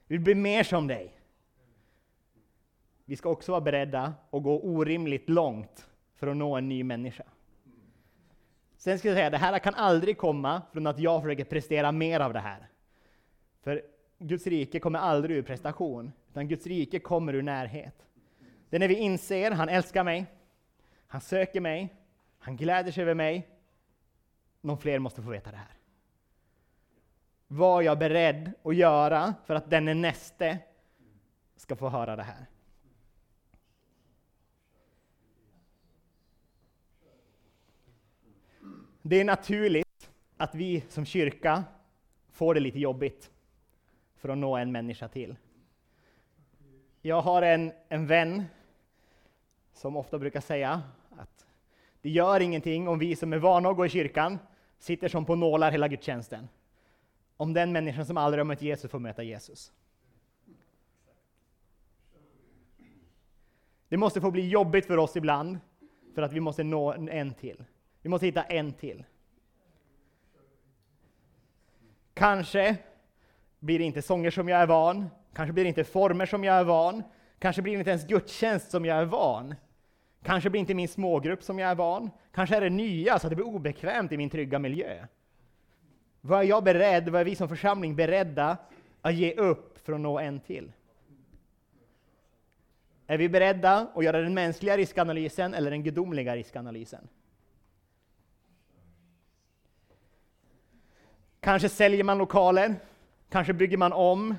Vi 0.08 0.16
vill 0.16 0.24
bli 0.24 0.36
mer 0.36 0.64
som 0.64 0.88
dig. 0.88 1.19
Vi 3.10 3.16
ska 3.16 3.30
också 3.30 3.52
vara 3.52 3.62
beredda 3.62 4.14
att 4.32 4.44
gå 4.44 4.60
orimligt 4.60 5.30
långt 5.30 5.90
för 6.16 6.28
att 6.28 6.38
nå 6.38 6.56
en 6.56 6.70
ny 6.70 6.84
människa. 6.84 7.24
Sen 8.78 9.00
ska 9.00 9.08
jag 9.08 9.18
säga, 9.18 9.30
det 9.30 9.38
här 9.38 9.60
kan 9.60 9.74
aldrig 9.74 10.18
komma 10.18 10.62
från 10.72 10.88
att 10.88 11.00
jag 11.00 11.22
försöker 11.22 11.44
prestera 11.44 11.92
mer 11.92 12.20
av 12.20 12.34
det 12.34 12.40
här. 12.40 12.68
För 13.62 13.82
Guds 14.18 14.48
rike 14.48 14.80
kommer 14.80 15.00
aldrig 15.00 15.38
ur 15.38 15.42
prestation, 15.42 16.12
utan 16.30 16.48
Guds 16.48 16.68
rike 16.68 17.00
kommer 17.00 17.34
ur 17.34 17.42
närhet. 17.42 18.06
Det 18.70 18.76
är 18.76 18.80
när 18.80 18.88
vi 18.88 18.96
inser, 18.96 19.52
han 19.52 19.70
älskar 19.70 20.04
mig, 20.04 20.26
han 21.08 21.22
söker 21.22 21.62
mig, 21.62 21.96
han 22.40 22.58
gläder 22.58 22.92
sig 22.92 23.02
över 23.02 23.14
mig. 23.14 23.48
Någon 24.62 24.78
fler 24.78 25.00
måste 25.00 25.22
få 25.22 25.30
veta 25.30 25.52
det 25.52 25.58
här. 25.58 25.78
Vad 27.48 27.84
jag 27.84 28.00
beredd 28.00 28.52
att 28.64 28.76
göra 28.76 29.34
för 29.46 29.56
att 29.56 29.70
denne 29.70 29.94
näste 29.94 30.58
ska 31.56 31.76
få 31.76 31.90
höra 31.90 32.16
det 32.16 32.24
här? 32.24 32.46
Det 39.10 39.16
är 39.16 39.26
naturligt 39.26 40.12
att 40.38 40.56
vi 40.56 40.84
som 40.90 41.06
kyrka 41.06 41.64
får 42.32 42.54
det 42.54 42.60
lite 42.60 42.80
jobbigt 42.80 43.32
för 44.16 44.30
att 44.30 44.38
nå 44.38 44.58
en 44.58 44.72
människa 44.72 45.08
till. 45.08 45.36
Jag 47.02 47.22
har 47.22 47.42
en, 47.42 47.72
en 47.88 48.08
vän 48.08 48.44
som 49.74 49.98
ofta 49.98 50.20
brukar 50.20 50.42
säga 50.42 50.82
Att 51.10 51.46
det 52.02 52.10
gör 52.10 52.40
ingenting 52.40 52.88
om 52.88 53.00
vi 53.00 53.16
som 53.16 53.34
är 53.34 53.38
vana 53.38 53.70
att 53.70 53.76
gå 53.76 53.86
i 53.86 53.90
kyrkan 53.90 54.40
sitter 54.80 55.08
som 55.08 55.26
på 55.26 55.36
nålar 55.36 55.72
hela 55.72 55.88
gudstjänsten. 55.88 56.48
Om 57.38 57.54
den 57.54 57.72
människan 57.72 58.06
som 58.06 58.18
aldrig 58.18 58.40
har 58.40 58.46
mött 58.46 58.62
Jesus 58.62 58.92
får 58.92 59.00
möta 59.00 59.24
Jesus. 59.24 59.72
Det 63.88 63.98
måste 63.98 64.22
få 64.22 64.32
bli 64.32 64.50
jobbigt 64.50 64.86
för 64.86 64.98
oss 64.98 65.16
ibland, 65.16 65.60
för 66.16 66.22
att 66.22 66.34
vi 66.34 66.40
måste 66.40 66.64
nå 66.64 66.94
en 66.94 67.34
till. 67.34 67.64
Vi 68.02 68.10
måste 68.10 68.26
hitta 68.26 68.44
en 68.44 68.74
till. 68.74 69.04
Kanske 72.14 72.78
blir 73.60 73.80
det 73.80 73.86
inte 73.86 74.02
sånger 74.02 74.32
som 74.32 74.50
jag 74.50 74.62
är 74.62 74.68
van, 74.68 75.10
kanske 75.34 75.54
blir 75.54 75.64
det 75.64 75.68
inte 75.68 75.84
former 75.84 76.26
som 76.26 76.44
jag 76.44 76.56
är 76.56 76.64
van, 76.64 77.04
kanske 77.40 77.62
blir 77.62 77.74
det 77.74 77.80
inte 77.80 77.90
ens 77.90 78.08
gudstjänst 78.08 78.72
som 78.72 78.86
jag 78.86 78.98
är 78.98 79.06
van. 79.06 79.56
Kanske 80.24 80.50
blir 80.50 80.60
det 80.60 80.62
inte 80.62 80.74
min 80.74 80.88
smågrupp 80.88 81.44
som 81.44 81.60
jag 81.60 81.72
är 81.72 81.76
van, 81.76 82.10
kanske 82.32 82.56
är 82.56 82.62
det 82.62 82.70
nya 82.70 83.20
så 83.20 83.28
att 83.28 83.32
det 83.32 83.36
blir 83.36 83.48
obekvämt 83.48 84.12
i 84.12 84.18
min 84.18 84.30
trygga 84.30 84.60
miljö. 84.60 85.06
Vad 86.22 86.40
är 86.40 86.44
jag 86.44 86.64
beredd, 86.64 87.10
vad 87.10 87.22
är 87.22 87.26
vi 87.26 87.36
som 87.36 87.50
församling 87.50 87.96
beredda 87.96 88.58
att 89.02 89.16
ge 89.16 89.34
upp 89.34 89.80
för 89.86 89.94
att 89.94 90.00
nå 90.00 90.20
en 90.20 90.40
till? 90.40 90.72
Är 93.08 93.18
vi 93.18 93.30
beredda 93.30 93.88
att 93.96 94.04
göra 94.04 94.22
den 94.22 94.34
mänskliga 94.34 94.78
riskanalysen 94.78 95.54
eller 95.54 95.72
den 95.72 95.84
gudomliga 95.84 96.36
riskanalysen? 96.36 97.08
Kanske 101.40 101.70
säljer 101.70 102.04
man 102.04 102.18
lokaler, 102.18 102.76
kanske 103.30 103.54
bygger 103.54 103.78
man 103.78 103.94
om, 103.94 104.36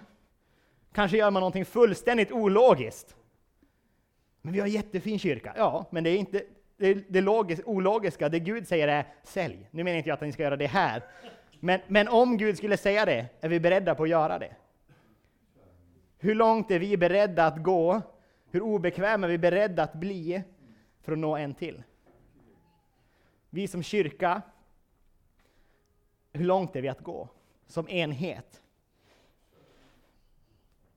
kanske 0.93 1.17
gör 1.17 1.31
man 1.31 1.41
någonting 1.41 1.65
fullständigt 1.65 2.33
ologiskt. 2.33 3.17
Men 4.43 4.53
vi 4.53 4.61
har 4.61 4.67
en 4.67 4.73
jättefin 4.73 5.19
kyrka. 5.19 5.53
Ja, 5.57 5.87
men 5.91 6.05
det 6.05 6.11
är 6.11 6.17
inte 6.17 6.43
det, 6.77 6.95
det 6.95 7.21
logis, 7.21 7.61
ologiska. 7.65 8.29
Det 8.29 8.39
Gud 8.39 8.69
säger 8.69 8.89
är 8.89 9.07
sälj. 9.23 9.69
Nu 9.71 9.85
menar 9.85 9.97
inte 9.97 10.09
jag 10.09 10.15
att 10.15 10.21
ni 10.21 10.33
ska 10.33 10.43
göra 10.43 10.57
det 10.57 10.67
här. 10.67 11.03
Men, 11.61 11.81
men 11.87 12.09
om 12.09 12.37
Gud 12.37 12.57
skulle 12.57 12.77
säga 12.77 13.05
det, 13.05 13.27
är 13.41 13.49
vi 13.49 13.61
beredda 13.61 13.95
på 13.95 14.03
att 14.03 14.09
göra 14.09 14.39
det? 14.39 14.57
Hur 16.19 16.35
långt 16.35 16.71
är 16.71 16.79
vi 16.79 16.97
beredda 16.97 17.47
att 17.47 17.63
gå? 17.63 18.03
Hur 18.51 18.63
obekväma 18.63 19.27
är 19.27 19.31
vi 19.31 19.39
beredda 19.39 19.83
att 19.83 19.95
bli 19.95 20.43
för 21.03 21.13
att 21.13 21.19
nå 21.19 21.37
en 21.37 21.55
till? 21.55 21.83
Vi 23.51 23.69
som 23.69 23.83
kyrka, 23.83 24.43
hur 26.33 26.45
långt 26.45 26.77
är 26.77 26.83
vi 26.83 26.89
att 26.89 27.01
gå 27.01 27.29
som 27.67 27.89
enhet? 27.89 28.63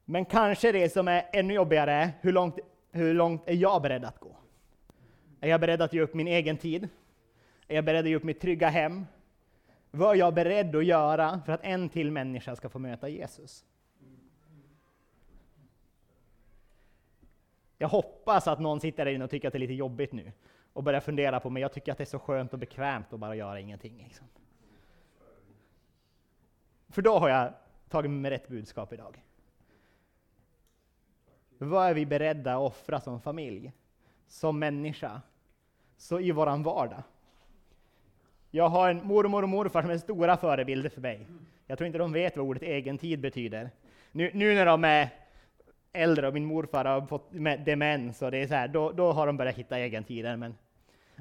Men 0.06 0.26
kanske 0.26 0.72
det 0.72 0.90
som 0.90 1.08
är 1.08 1.30
ännu 1.34 1.54
jobbigare, 1.54 2.12
hur 2.22 2.32
långt, 2.32 2.60
hur 2.92 3.14
långt 3.14 3.42
är 3.46 3.54
jag 3.54 3.82
beredd 3.82 4.06
att 4.06 4.20
gå? 4.20 4.36
Är 5.42 5.50
jag 5.50 5.62
beredd 5.62 5.82
att 5.82 5.94
ge 5.94 6.02
upp 6.02 6.14
min 6.14 6.28
egen 6.28 6.58
tid? 6.58 6.90
Är 7.68 7.76
jag 7.76 7.86
beredd 7.86 8.06
att 8.06 8.10
ge 8.10 8.16
upp 8.16 8.24
mitt 8.24 8.42
trygga 8.42 8.70
hem? 8.70 9.06
Vad 9.92 10.16
är 10.16 10.20
jag 10.20 10.34
beredd 10.34 10.76
att 10.76 10.86
göra 10.86 11.42
för 11.46 11.54
att 11.54 11.64
en 11.64 11.90
till 11.90 12.12
människa 12.12 12.56
ska 12.56 12.70
få 12.70 12.80
möta 12.80 13.10
Jesus? 13.10 13.66
Jag 17.78 17.88
hoppas 17.88 18.48
att 18.48 18.60
någon 18.60 18.80
sitter 18.80 19.06
där 19.06 19.12
inne 19.12 19.24
och 19.24 19.30
tycker 19.30 19.48
att 19.48 19.52
det 19.52 19.58
är 19.58 19.60
lite 19.60 19.74
jobbigt 19.74 20.12
nu 20.12 20.32
och 20.74 20.84
börjar 20.84 21.00
fundera 21.00 21.40
på, 21.40 21.50
men 21.50 21.62
jag 21.62 21.74
tycker 21.74 21.92
att 21.92 21.98
det 21.98 22.04
är 22.04 22.06
så 22.06 22.20
skönt 22.20 22.54
och 22.54 22.60
bekvämt 22.60 23.14
att 23.14 23.20
bara 23.20 23.36
göra 23.36 23.60
ingenting. 23.60 24.04
Liksom. 24.04 24.28
För 26.94 27.02
då 27.02 27.20
har 27.20 27.30
jag 27.30 27.54
tagit 27.90 28.12
med 28.12 28.30
rätt 28.30 28.48
budskap 28.48 28.94
idag. 28.94 29.24
Vad 31.58 31.90
är 31.90 31.94
vi 31.94 32.06
beredda 32.06 32.54
att 32.54 32.62
offra 32.62 33.02
som 33.02 33.22
familj, 33.22 33.72
som 34.28 34.60
människa, 34.60 35.22
så 35.98 36.20
i 36.20 36.32
våran 36.32 36.64
vardag? 36.64 37.04
Jag 38.52 38.70
har 38.70 38.90
en 38.90 39.08
mormor 39.08 39.44
och 39.44 39.50
morfar 39.50 39.82
som 39.82 39.92
är 39.92 39.98
stora 39.98 40.38
förebilder 40.38 40.90
för 40.90 41.02
mig. 41.02 41.28
Jag 41.68 41.78
tror 41.78 41.86
inte 41.86 41.98
de 42.00 42.14
vet 42.14 42.38
vad 42.38 42.46
ordet 42.46 42.64
egentid 42.64 43.20
betyder. 43.20 43.72
Nu, 44.12 44.32
nu 44.34 44.56
när 44.56 44.66
de 44.66 44.84
är 44.84 45.10
äldre 45.94 46.28
och 46.28 46.34
min 46.34 46.46
morfar 46.46 46.86
har 46.86 47.02
fått 47.02 47.32
demens, 47.66 48.22
och 48.22 48.32
det 48.32 48.38
är 48.38 48.48
så 48.48 48.54
här, 48.54 48.68
då, 48.68 48.92
då 48.92 49.12
har 49.12 49.28
de 49.28 49.38
börjat 49.38 49.56
hitta 49.56 49.80
egentiden. 49.80 50.40
Men 50.40 50.56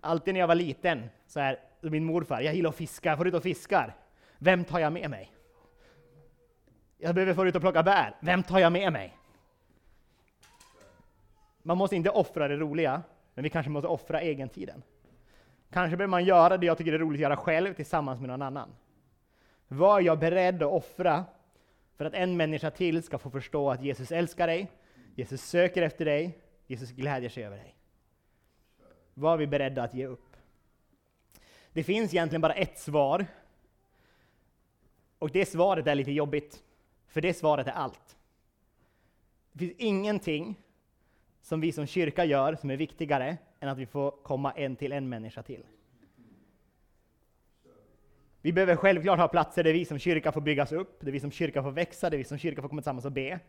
alltid 0.00 0.34
när 0.34 0.40
jag 0.40 0.48
var 0.48 0.54
liten, 0.54 1.08
så 1.26 1.40
här, 1.40 1.58
min 1.80 2.04
morfar, 2.04 2.40
jag 2.40 2.54
gillar 2.54 2.70
att 2.70 2.76
fiska, 2.76 3.16
får 3.16 3.28
ut 3.28 3.34
och 3.34 3.42
fiskar. 3.42 3.94
Vem 4.38 4.64
tar 4.64 4.78
jag 4.78 4.92
med 4.92 5.10
mig? 5.10 5.30
Jag 7.04 7.14
behöver 7.14 7.34
få 7.34 7.46
ut 7.46 7.54
och 7.54 7.60
plocka 7.60 7.82
bär. 7.82 8.16
Vem 8.20 8.42
tar 8.42 8.58
jag 8.58 8.72
med 8.72 8.92
mig? 8.92 9.16
Man 11.62 11.78
måste 11.78 11.96
inte 11.96 12.10
offra 12.10 12.48
det 12.48 12.56
roliga, 12.56 13.02
men 13.34 13.42
vi 13.42 13.50
kanske 13.50 13.70
måste 13.70 13.88
offra 13.88 14.22
egentiden. 14.22 14.82
Kanske 15.70 15.96
behöver 15.96 16.10
man 16.10 16.24
göra 16.24 16.56
det 16.56 16.66
jag 16.66 16.78
tycker 16.78 16.92
är 16.92 16.98
roligt 16.98 17.18
att 17.18 17.22
göra 17.22 17.36
själv 17.36 17.74
tillsammans 17.74 18.20
med 18.20 18.28
någon 18.28 18.42
annan. 18.42 18.68
Vad 19.68 20.00
är 20.00 20.06
jag 20.06 20.18
beredd 20.18 20.62
att 20.62 20.72
offra 20.72 21.24
för 21.96 22.04
att 22.04 22.14
en 22.14 22.36
människa 22.36 22.70
till 22.70 23.02
ska 23.02 23.18
få 23.18 23.30
förstå 23.30 23.70
att 23.70 23.82
Jesus 23.82 24.12
älskar 24.12 24.46
dig, 24.46 24.70
Jesus 25.14 25.42
söker 25.42 25.82
efter 25.82 26.04
dig, 26.04 26.38
Jesus 26.66 26.90
glädjer 26.90 27.30
sig 27.30 27.44
över 27.44 27.56
dig? 27.56 27.74
Vad 29.14 29.32
är 29.32 29.38
vi 29.38 29.46
beredda 29.46 29.82
att 29.82 29.94
ge 29.94 30.06
upp? 30.06 30.36
Det 31.72 31.84
finns 31.84 32.14
egentligen 32.14 32.40
bara 32.40 32.54
ett 32.54 32.78
svar. 32.78 33.26
Och 35.18 35.30
det 35.30 35.46
svaret 35.46 35.86
är 35.86 35.94
lite 35.94 36.12
jobbigt, 36.12 36.62
för 37.12 37.20
det 37.20 37.34
svaret 37.34 37.66
är 37.66 37.72
allt. 37.72 38.16
Det 39.52 39.58
finns 39.58 39.78
ingenting 39.78 40.60
som 41.42 41.60
vi 41.60 41.72
som 41.72 41.86
kyrka 41.86 42.24
gör 42.24 42.54
som 42.54 42.70
är 42.70 42.76
viktigare 42.76 43.38
än 43.60 43.68
att 43.68 43.78
vi 43.78 43.86
får 43.86 44.10
komma 44.10 44.52
en 44.52 44.76
till 44.76 44.92
en 44.92 45.08
människa 45.08 45.42
till. 45.42 45.64
Vi 48.40 48.52
behöver 48.52 48.76
självklart 48.76 49.18
ha 49.18 49.28
platser 49.28 49.64
där 49.64 49.72
vi 49.72 49.84
som 49.84 49.98
kyrka 49.98 50.32
får 50.32 50.40
byggas 50.40 50.72
upp, 50.72 51.00
där 51.00 51.12
vi 51.12 51.20
som 51.20 51.30
kyrka 51.30 51.62
får 51.62 51.70
växa, 51.70 52.10
där 52.10 52.18
vi 52.18 52.24
som 52.24 52.38
kyrka 52.38 52.62
får 52.62 52.68
komma 52.68 52.80
tillsammans 52.80 53.04
och 53.04 53.12
be. 53.12 53.40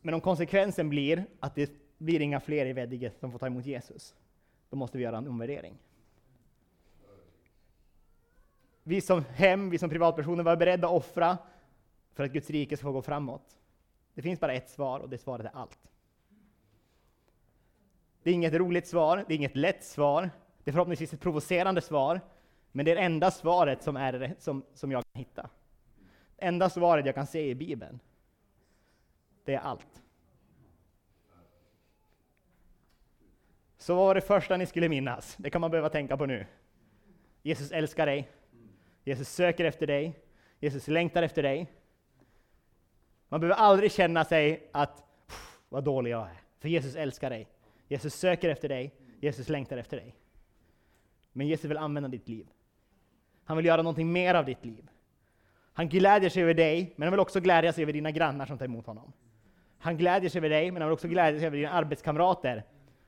Men 0.00 0.14
om 0.14 0.20
konsekvensen 0.20 0.88
blir 0.88 1.24
att 1.40 1.54
det 1.54 1.70
blir 1.98 2.20
inga 2.20 2.40
fler 2.40 2.66
i 2.66 2.72
Veddige 2.72 3.12
som 3.20 3.32
får 3.32 3.38
ta 3.38 3.46
emot 3.46 3.66
Jesus, 3.66 4.14
då 4.70 4.76
måste 4.76 4.98
vi 4.98 5.04
göra 5.04 5.18
en 5.18 5.28
omvärdering. 5.28 5.78
Vi 8.82 9.00
som 9.00 9.24
hem, 9.24 9.70
vi 9.70 9.78
som 9.78 9.90
privatpersoner 9.90 10.44
var 10.44 10.56
beredda 10.56 10.88
att 10.88 10.94
offra 10.94 11.38
för 12.18 12.24
att 12.24 12.32
Guds 12.32 12.50
rike 12.50 12.76
ska 12.76 12.84
få 12.84 12.92
gå 12.92 13.02
framåt. 13.02 13.58
Det 14.14 14.22
finns 14.22 14.40
bara 14.40 14.52
ett 14.52 14.70
svar 14.70 15.00
och 15.00 15.08
det 15.08 15.18
svaret 15.18 15.46
är 15.46 15.50
allt. 15.54 15.90
Det 18.22 18.30
är 18.30 18.34
inget 18.34 18.54
roligt 18.54 18.86
svar, 18.86 19.24
det 19.28 19.34
är 19.34 19.36
inget 19.36 19.56
lätt 19.56 19.84
svar, 19.84 20.30
det 20.64 20.70
är 20.70 20.72
förhoppningsvis 20.72 21.12
ett 21.12 21.20
provocerande 21.20 21.80
svar, 21.80 22.20
men 22.72 22.84
det 22.84 22.90
är 22.90 22.96
det 22.96 23.02
enda 23.02 23.30
svaret 23.30 23.82
som, 23.82 23.96
är, 23.96 24.34
som, 24.38 24.64
som 24.74 24.92
jag 24.92 25.04
kan 25.04 25.18
hitta. 25.18 25.50
Det 26.36 26.44
enda 26.44 26.70
svaret 26.70 27.06
jag 27.06 27.14
kan 27.14 27.26
se 27.26 27.50
i 27.50 27.54
Bibeln. 27.54 28.00
Det 29.44 29.54
är 29.54 29.60
allt. 29.60 30.02
Så 33.76 33.94
vad 33.94 34.06
var 34.06 34.14
det 34.14 34.20
första 34.20 34.56
ni 34.56 34.66
skulle 34.66 34.88
minnas? 34.88 35.36
Det 35.36 35.50
kan 35.50 35.60
man 35.60 35.70
behöva 35.70 35.88
tänka 35.88 36.16
på 36.16 36.26
nu. 36.26 36.46
Jesus 37.42 37.70
älskar 37.70 38.06
dig. 38.06 38.28
Jesus 39.04 39.28
söker 39.28 39.64
efter 39.64 39.86
dig. 39.86 40.14
Jesus 40.60 40.88
längtar 40.88 41.22
efter 41.22 41.42
dig. 41.42 41.77
Man 43.28 43.40
behöver 43.40 43.56
aldrig 43.56 43.92
känna 43.92 44.24
sig 44.24 44.68
att 44.72 45.04
vad 45.68 45.84
dålig 45.84 46.10
jag 46.10 46.22
är, 46.22 46.40
för 46.58 46.68
Jesus 46.68 46.94
älskar 46.94 47.30
dig. 47.30 47.48
Jesus 47.88 48.14
söker 48.14 48.48
efter 48.48 48.68
dig. 48.68 48.94
Jesus 49.20 49.48
längtar 49.48 49.76
efter 49.76 49.96
dig. 49.96 50.14
Men 51.32 51.46
Jesus 51.46 51.64
vill 51.64 51.76
använda 51.76 52.08
ditt 52.08 52.28
liv. 52.28 52.48
Han 53.44 53.56
vill 53.56 53.66
göra 53.66 53.82
någonting 53.82 54.12
mer 54.12 54.34
av 54.34 54.44
ditt 54.44 54.64
liv. 54.64 54.88
Han 55.72 55.88
glädjer 55.88 56.30
sig 56.30 56.42
över 56.42 56.54
dig, 56.54 56.94
men 56.96 57.06
han 57.06 57.12
vill 57.12 57.20
också 57.20 57.40
glädja 57.40 57.72
sig 57.72 57.82
över 57.82 57.92
dina 57.92 58.10
grannar 58.10 58.46
som 58.46 58.58
tar 58.58 58.64
emot 58.64 58.86
honom. 58.86 59.12
Han 59.78 59.96
glädjer 59.96 60.30
sig 60.30 60.38
över 60.38 60.48
dig, 60.48 60.70
men 60.70 60.82
han 60.82 60.88
vill 60.88 60.94
också 60.94 61.08
glädja 61.08 61.38
sig 61.38 61.46
över 61.46 61.56
dina 61.56 61.70
arbetskamrater 61.70 62.64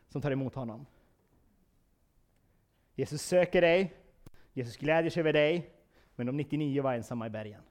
som 0.08 0.22
tar 0.22 0.30
emot 0.30 0.54
honom. 0.54 0.86
Jesus 2.94 3.22
söker 3.22 3.60
dig, 3.60 3.92
Jesus 4.52 4.76
glädjer 4.76 5.10
sig 5.10 5.20
över 5.20 5.32
dig, 5.32 5.70
men 6.16 6.26
de 6.26 6.36
99 6.36 6.82
var 6.82 6.94
ensamma 6.94 7.26
i 7.26 7.30
bergen. 7.30 7.62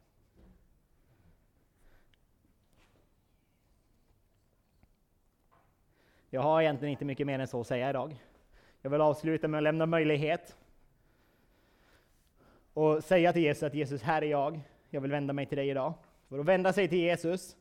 Jag 6.29 6.41
har 6.41 6.61
egentligen 6.61 6.91
inte 6.91 7.05
mycket 7.05 7.27
mer 7.27 7.39
än 7.39 7.47
så 7.47 7.61
att 7.61 7.67
säga 7.67 7.89
idag. 7.89 8.23
Jag 8.81 8.89
vill 8.89 9.01
avsluta 9.01 9.47
med 9.47 9.57
att 9.57 9.63
lämna 9.63 9.85
möjlighet 9.85 10.57
och 12.73 13.03
säga 13.03 13.33
till 13.33 13.41
Jesus 13.41 13.63
att 13.63 13.73
Jesus, 13.73 14.01
här 14.01 14.21
är 14.21 14.27
jag. 14.27 14.59
Jag 14.89 15.01
vill 15.01 15.11
vända 15.11 15.33
mig 15.33 15.45
till 15.45 15.57
dig 15.57 15.69
idag. 15.69 15.93
För 16.29 16.39
att 16.39 16.45
vända 16.45 16.73
sig 16.73 16.87
till 16.87 16.97
Jesus, 16.97 17.55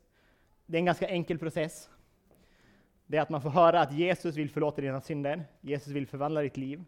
det 0.67 0.77
är 0.77 0.79
en 0.79 0.85
ganska 0.85 1.09
enkel 1.09 1.39
process. 1.39 1.91
Det 3.07 3.17
är 3.17 3.21
att 3.21 3.31
man 3.31 3.43
får 3.43 3.51
höra 3.51 3.81
att 3.81 3.93
Jesus 3.93 4.37
vill 4.37 4.51
förlåta 4.51 4.81
dina 4.81 5.01
synder. 5.01 5.45
Jesus 5.61 5.89
vill 5.89 6.07
förvandla 6.07 6.41
ditt 6.41 6.57
liv. 6.57 6.85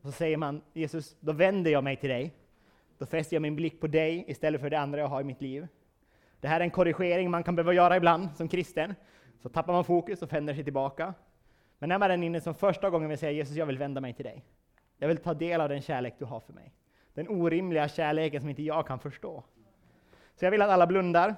Och 0.00 0.06
så 0.08 0.12
säger 0.12 0.36
man, 0.36 0.62
Jesus, 0.72 1.16
då 1.20 1.32
vänder 1.32 1.70
jag 1.70 1.84
mig 1.84 1.96
till 1.96 2.10
dig. 2.10 2.32
Då 2.98 3.06
fäster 3.06 3.36
jag 3.36 3.42
min 3.42 3.56
blick 3.56 3.80
på 3.80 3.86
dig 3.86 4.24
istället 4.28 4.60
för 4.60 4.70
det 4.70 4.78
andra 4.78 5.00
jag 5.00 5.08
har 5.08 5.20
i 5.20 5.24
mitt 5.24 5.42
liv. 5.42 5.66
Det 6.40 6.48
här 6.48 6.60
är 6.60 6.64
en 6.64 6.70
korrigering 6.70 7.30
man 7.30 7.42
kan 7.42 7.56
behöva 7.56 7.72
göra 7.72 7.96
ibland 7.96 8.36
som 8.36 8.48
kristen. 8.48 8.94
Så 9.42 9.48
tappar 9.48 9.72
man 9.72 9.84
fokus 9.84 10.22
och 10.22 10.32
vänder 10.32 10.54
sig 10.54 10.64
tillbaka. 10.64 11.14
Men 11.78 11.88
när 11.88 11.98
man 11.98 12.10
är 12.10 12.22
inne 12.22 12.40
som 12.40 12.54
första 12.54 12.90
gången 12.90 13.08
vill 13.08 13.18
säga 13.18 13.32
Jesus, 13.32 13.56
jag 13.56 13.66
vill 13.66 13.78
vända 13.78 14.00
mig 14.00 14.12
till 14.14 14.24
dig. 14.24 14.44
Jag 14.98 15.08
vill 15.08 15.16
ta 15.16 15.34
del 15.34 15.60
av 15.60 15.68
den 15.68 15.82
kärlek 15.82 16.14
du 16.18 16.24
har 16.24 16.40
för 16.40 16.52
mig. 16.52 16.72
Den 17.14 17.28
orimliga 17.28 17.88
kärleken 17.88 18.40
som 18.40 18.50
inte 18.50 18.62
jag 18.62 18.86
kan 18.86 18.98
förstå. 18.98 19.44
Så 20.34 20.44
jag 20.44 20.50
vill 20.50 20.62
att 20.62 20.70
alla 20.70 20.86
blundar. 20.86 21.34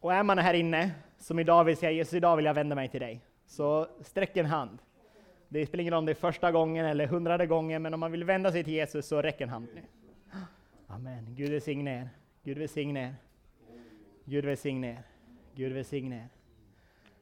Och 0.00 0.14
är 0.14 0.22
man 0.22 0.38
här 0.38 0.54
inne 0.54 0.90
som 1.18 1.38
idag 1.38 1.64
vill 1.64 1.76
säga 1.76 1.92
Jesus, 1.92 2.14
idag 2.14 2.36
vill 2.36 2.44
jag 2.44 2.54
vända 2.54 2.74
mig 2.74 2.88
till 2.88 3.00
dig. 3.00 3.20
Så 3.46 3.86
sträck 4.00 4.36
en 4.36 4.46
hand. 4.46 4.78
Det 5.48 5.66
spelar 5.66 5.82
ingen 5.82 5.92
roll 5.92 5.98
om 5.98 6.06
det 6.06 6.12
är 6.12 6.14
första 6.14 6.52
gången 6.52 6.86
eller 6.86 7.06
hundrade 7.06 7.46
gången, 7.46 7.82
men 7.82 7.94
om 7.94 8.00
man 8.00 8.12
vill 8.12 8.24
vända 8.24 8.52
sig 8.52 8.64
till 8.64 8.72
Jesus 8.72 9.08
så 9.08 9.22
räck 9.22 9.40
en 9.40 9.48
hand 9.48 9.68
nu. 9.74 9.82
Amen. 10.86 11.34
Gud 11.34 11.50
välsigne 11.50 12.00
er. 12.00 12.08
Gud 12.42 12.58
välsigne 12.58 13.08
er. 13.08 13.14
Gud 14.30 14.44
välsigne 14.44 14.86
er. 14.86 15.02
Gud 15.54 15.72
välsigne 15.72 16.16
er. 16.16 16.28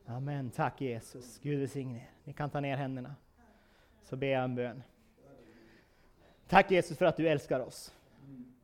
Amen. 0.06 0.50
Tack 0.50 0.80
Jesus. 0.80 1.38
Gud 1.42 1.58
välsigne 1.58 1.96
er. 1.96 2.10
Ni 2.24 2.32
kan 2.32 2.50
ta 2.50 2.60
ner 2.60 2.76
händerna. 2.76 3.14
Så 4.02 4.16
ber 4.16 4.26
jag 4.26 4.44
en 4.44 4.54
bön. 4.54 4.82
Tack 6.48 6.70
Jesus 6.70 6.98
för 6.98 7.06
att 7.06 7.16
du 7.16 7.28
älskar 7.28 7.60
oss. 7.60 7.94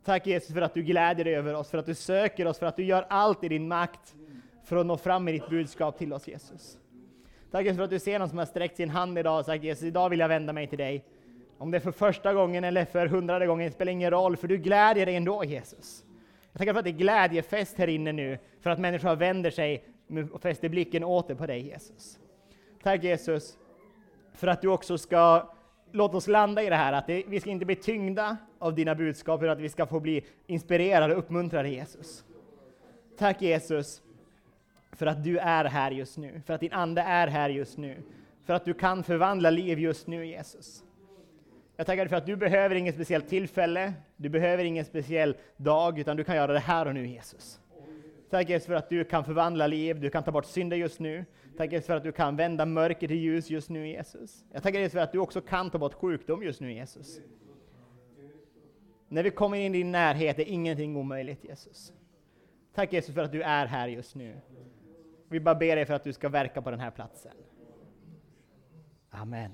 Tack 0.05 0.27
Jesus 0.27 0.55
för 0.55 0.61
att 0.63 0.75
du 0.75 0.83
gläder 0.83 1.25
dig 1.25 1.35
över 1.35 1.55
oss, 1.55 1.71
för 1.71 1.79
att 1.79 1.87
du 1.87 1.95
söker 1.95 2.47
oss, 2.47 2.59
för 2.59 2.67
att 2.67 2.77
du 2.77 2.85
gör 2.85 3.07
allt 3.09 3.45
i 3.45 3.49
din 3.49 3.69
makt 3.69 4.15
för 4.65 4.77
att 4.77 4.87
nå 4.87 4.97
fram 4.97 5.25
med 5.25 5.35
ditt 5.35 5.49
budskap 5.49 5.99
till 5.99 6.13
oss 6.13 6.29
Jesus. 6.29 6.79
Tack 7.51 7.65
Jesus 7.65 7.77
för 7.77 7.85
att 7.85 7.91
du 7.91 7.99
ser 7.99 8.19
någon 8.19 8.29
som 8.29 8.39
har 8.39 8.47
sträckt 8.47 8.77
sin 8.77 8.91
hand 8.91 9.19
idag 9.19 9.39
och 9.39 9.45
sagt 9.45 9.65
Jesus, 9.65 9.85
idag 9.85 10.09
vill 10.09 10.21
jag 10.21 10.29
vända 10.29 10.53
mig 10.53 10.67
till 10.67 10.79
dig. 10.79 11.05
Om 11.59 11.71
det 11.71 11.79
är 11.79 11.81
för 11.81 11.93
första 11.93 12.35
gången 12.35 12.65
eller 12.65 12.85
för 12.85 13.07
hundrade 13.07 13.47
gången 13.47 13.73
spelar 13.73 13.93
ingen 13.93 14.11
roll, 14.11 14.37
för 14.37 14.49
du 14.49 14.57
gläder 14.57 15.07
dig 15.07 15.17
ändå 15.17 15.45
Jesus. 15.45 16.05
Jag 16.55 16.59
tackar 16.59 16.73
för 16.73 16.79
att 16.79 16.85
det 16.85 16.91
är 16.91 16.93
glädjefest 16.93 17.79
här 17.79 17.89
inne 17.89 18.13
nu, 18.13 18.39
för 18.61 18.71
att 18.71 18.79
människor 18.79 19.17
vänder 19.17 19.51
sig 19.51 19.85
och 20.33 20.43
fäster 20.43 20.69
blicken 20.69 21.05
åter 21.05 21.35
på 21.35 21.47
dig 21.47 21.61
Jesus. 21.67 22.19
Tack 22.83 23.05
Jesus, 23.05 23.59
för 24.35 24.47
att 24.47 24.63
du 24.63 24.69
också 24.69 24.99
ska 24.99 25.53
låta 25.93 26.17
oss 26.17 26.29
landa 26.29 26.63
i 26.63 26.69
det 26.69 26.77
här, 26.77 26.93
att 26.93 27.07
det, 27.07 27.23
vi 27.27 27.41
ska 27.41 27.51
inte 27.51 27.65
bli 27.67 27.77
tyngda 27.77 28.37
av 28.59 28.75
dina 28.75 28.95
budskap, 28.95 29.43
utan 29.43 29.53
att 29.53 29.61
vi 29.61 29.69
ska 29.69 29.87
få 29.87 30.01
bli 30.01 30.25
inspirerade 30.47 31.15
och 31.15 31.19
uppmuntrade 31.19 31.69
Jesus. 31.69 32.25
Tack 33.19 33.43
Jesus, 33.43 34.03
för 34.93 35.07
att 35.07 35.25
du 35.25 35.39
är 35.39 35.65
här 35.65 35.91
just 35.91 36.19
nu, 36.19 36.43
för 36.47 36.55
att 36.55 36.61
din 36.61 36.73
Ande 36.73 37.03
är 37.03 37.27
här 37.27 37.49
just 37.49 37.79
nu, 37.79 38.03
för 38.45 38.55
att 38.55 38.65
du 38.65 38.75
kan 38.75 39.05
förvandla 39.05 39.51
liv 39.51 39.79
just 39.79 40.07
nu 40.07 40.27
Jesus. 40.27 40.85
Jag 41.77 41.87
tackar 41.87 42.03
dig 42.03 42.09
för 42.09 42.17
att 42.17 42.27
du 42.27 42.37
behöver 42.37 42.75
inget 42.75 42.95
speciellt 42.95 43.29
tillfälle, 43.29 43.93
du 44.17 44.29
behöver 44.29 44.65
ingen 44.65 44.85
speciell 44.85 45.37
dag, 45.57 45.99
utan 45.99 46.17
du 46.17 46.25
kan 46.25 46.37
göra 46.37 46.53
det 46.53 46.59
här 46.59 46.87
och 46.87 46.95
nu 46.95 47.07
Jesus. 47.07 47.61
Tack 48.31 48.49
Jesus 48.49 48.67
för 48.67 48.75
att 48.75 48.89
du 48.89 49.05
kan 49.05 49.25
förvandla 49.25 49.67
liv, 49.67 50.01
du 50.01 50.11
kan 50.11 50.23
ta 50.23 50.33
bort 50.33 50.47
synder 50.47 50.77
just 50.77 51.01
nu. 51.01 51.25
Tack 51.57 51.73
Jesus 51.73 51.87
för 51.87 51.97
att 51.97 52.03
du 52.03 52.13
kan 52.13 52.37
vända 52.37 52.67
mörker 52.67 53.09
till 53.09 53.17
ljus 53.17 53.51
just 53.51 53.71
nu 53.71 53.89
Jesus. 53.89 54.45
Jag 54.53 54.63
tackar 54.63 54.79
Jesus 54.79 54.93
för 54.93 55.01
att 55.01 55.13
du 55.13 55.19
också 55.19 55.41
kan 55.41 55.71
ta 55.71 55.79
bort 55.79 55.95
sjukdom 55.95 56.43
just 56.43 56.61
nu 56.61 56.73
Jesus. 56.73 57.21
När 59.09 59.23
vi 59.23 59.31
kommer 59.31 59.59
in 59.59 59.75
i 59.75 59.79
din 59.79 59.93
närhet 59.93 60.39
är 60.39 60.49
ingenting 60.49 60.97
omöjligt 60.97 61.45
Jesus. 61.45 61.93
Tack 62.75 62.93
Jesus 62.93 63.15
för 63.15 63.23
att 63.23 63.33
du 63.33 63.43
är 63.43 63.67
här 63.67 63.89
just 63.89 64.15
nu. 64.15 64.41
Vi 65.29 65.41
bara 65.41 65.55
ber 65.55 65.77
dig 65.77 65.87
för 65.87 65.95
att 65.95 66.05
du 66.05 66.13
ska 66.13 66.29
verka 66.29 66.63
på 66.63 66.71
den 66.71 66.81
här 66.81 66.91
platsen. 66.91 67.33
Amen. 69.11 69.51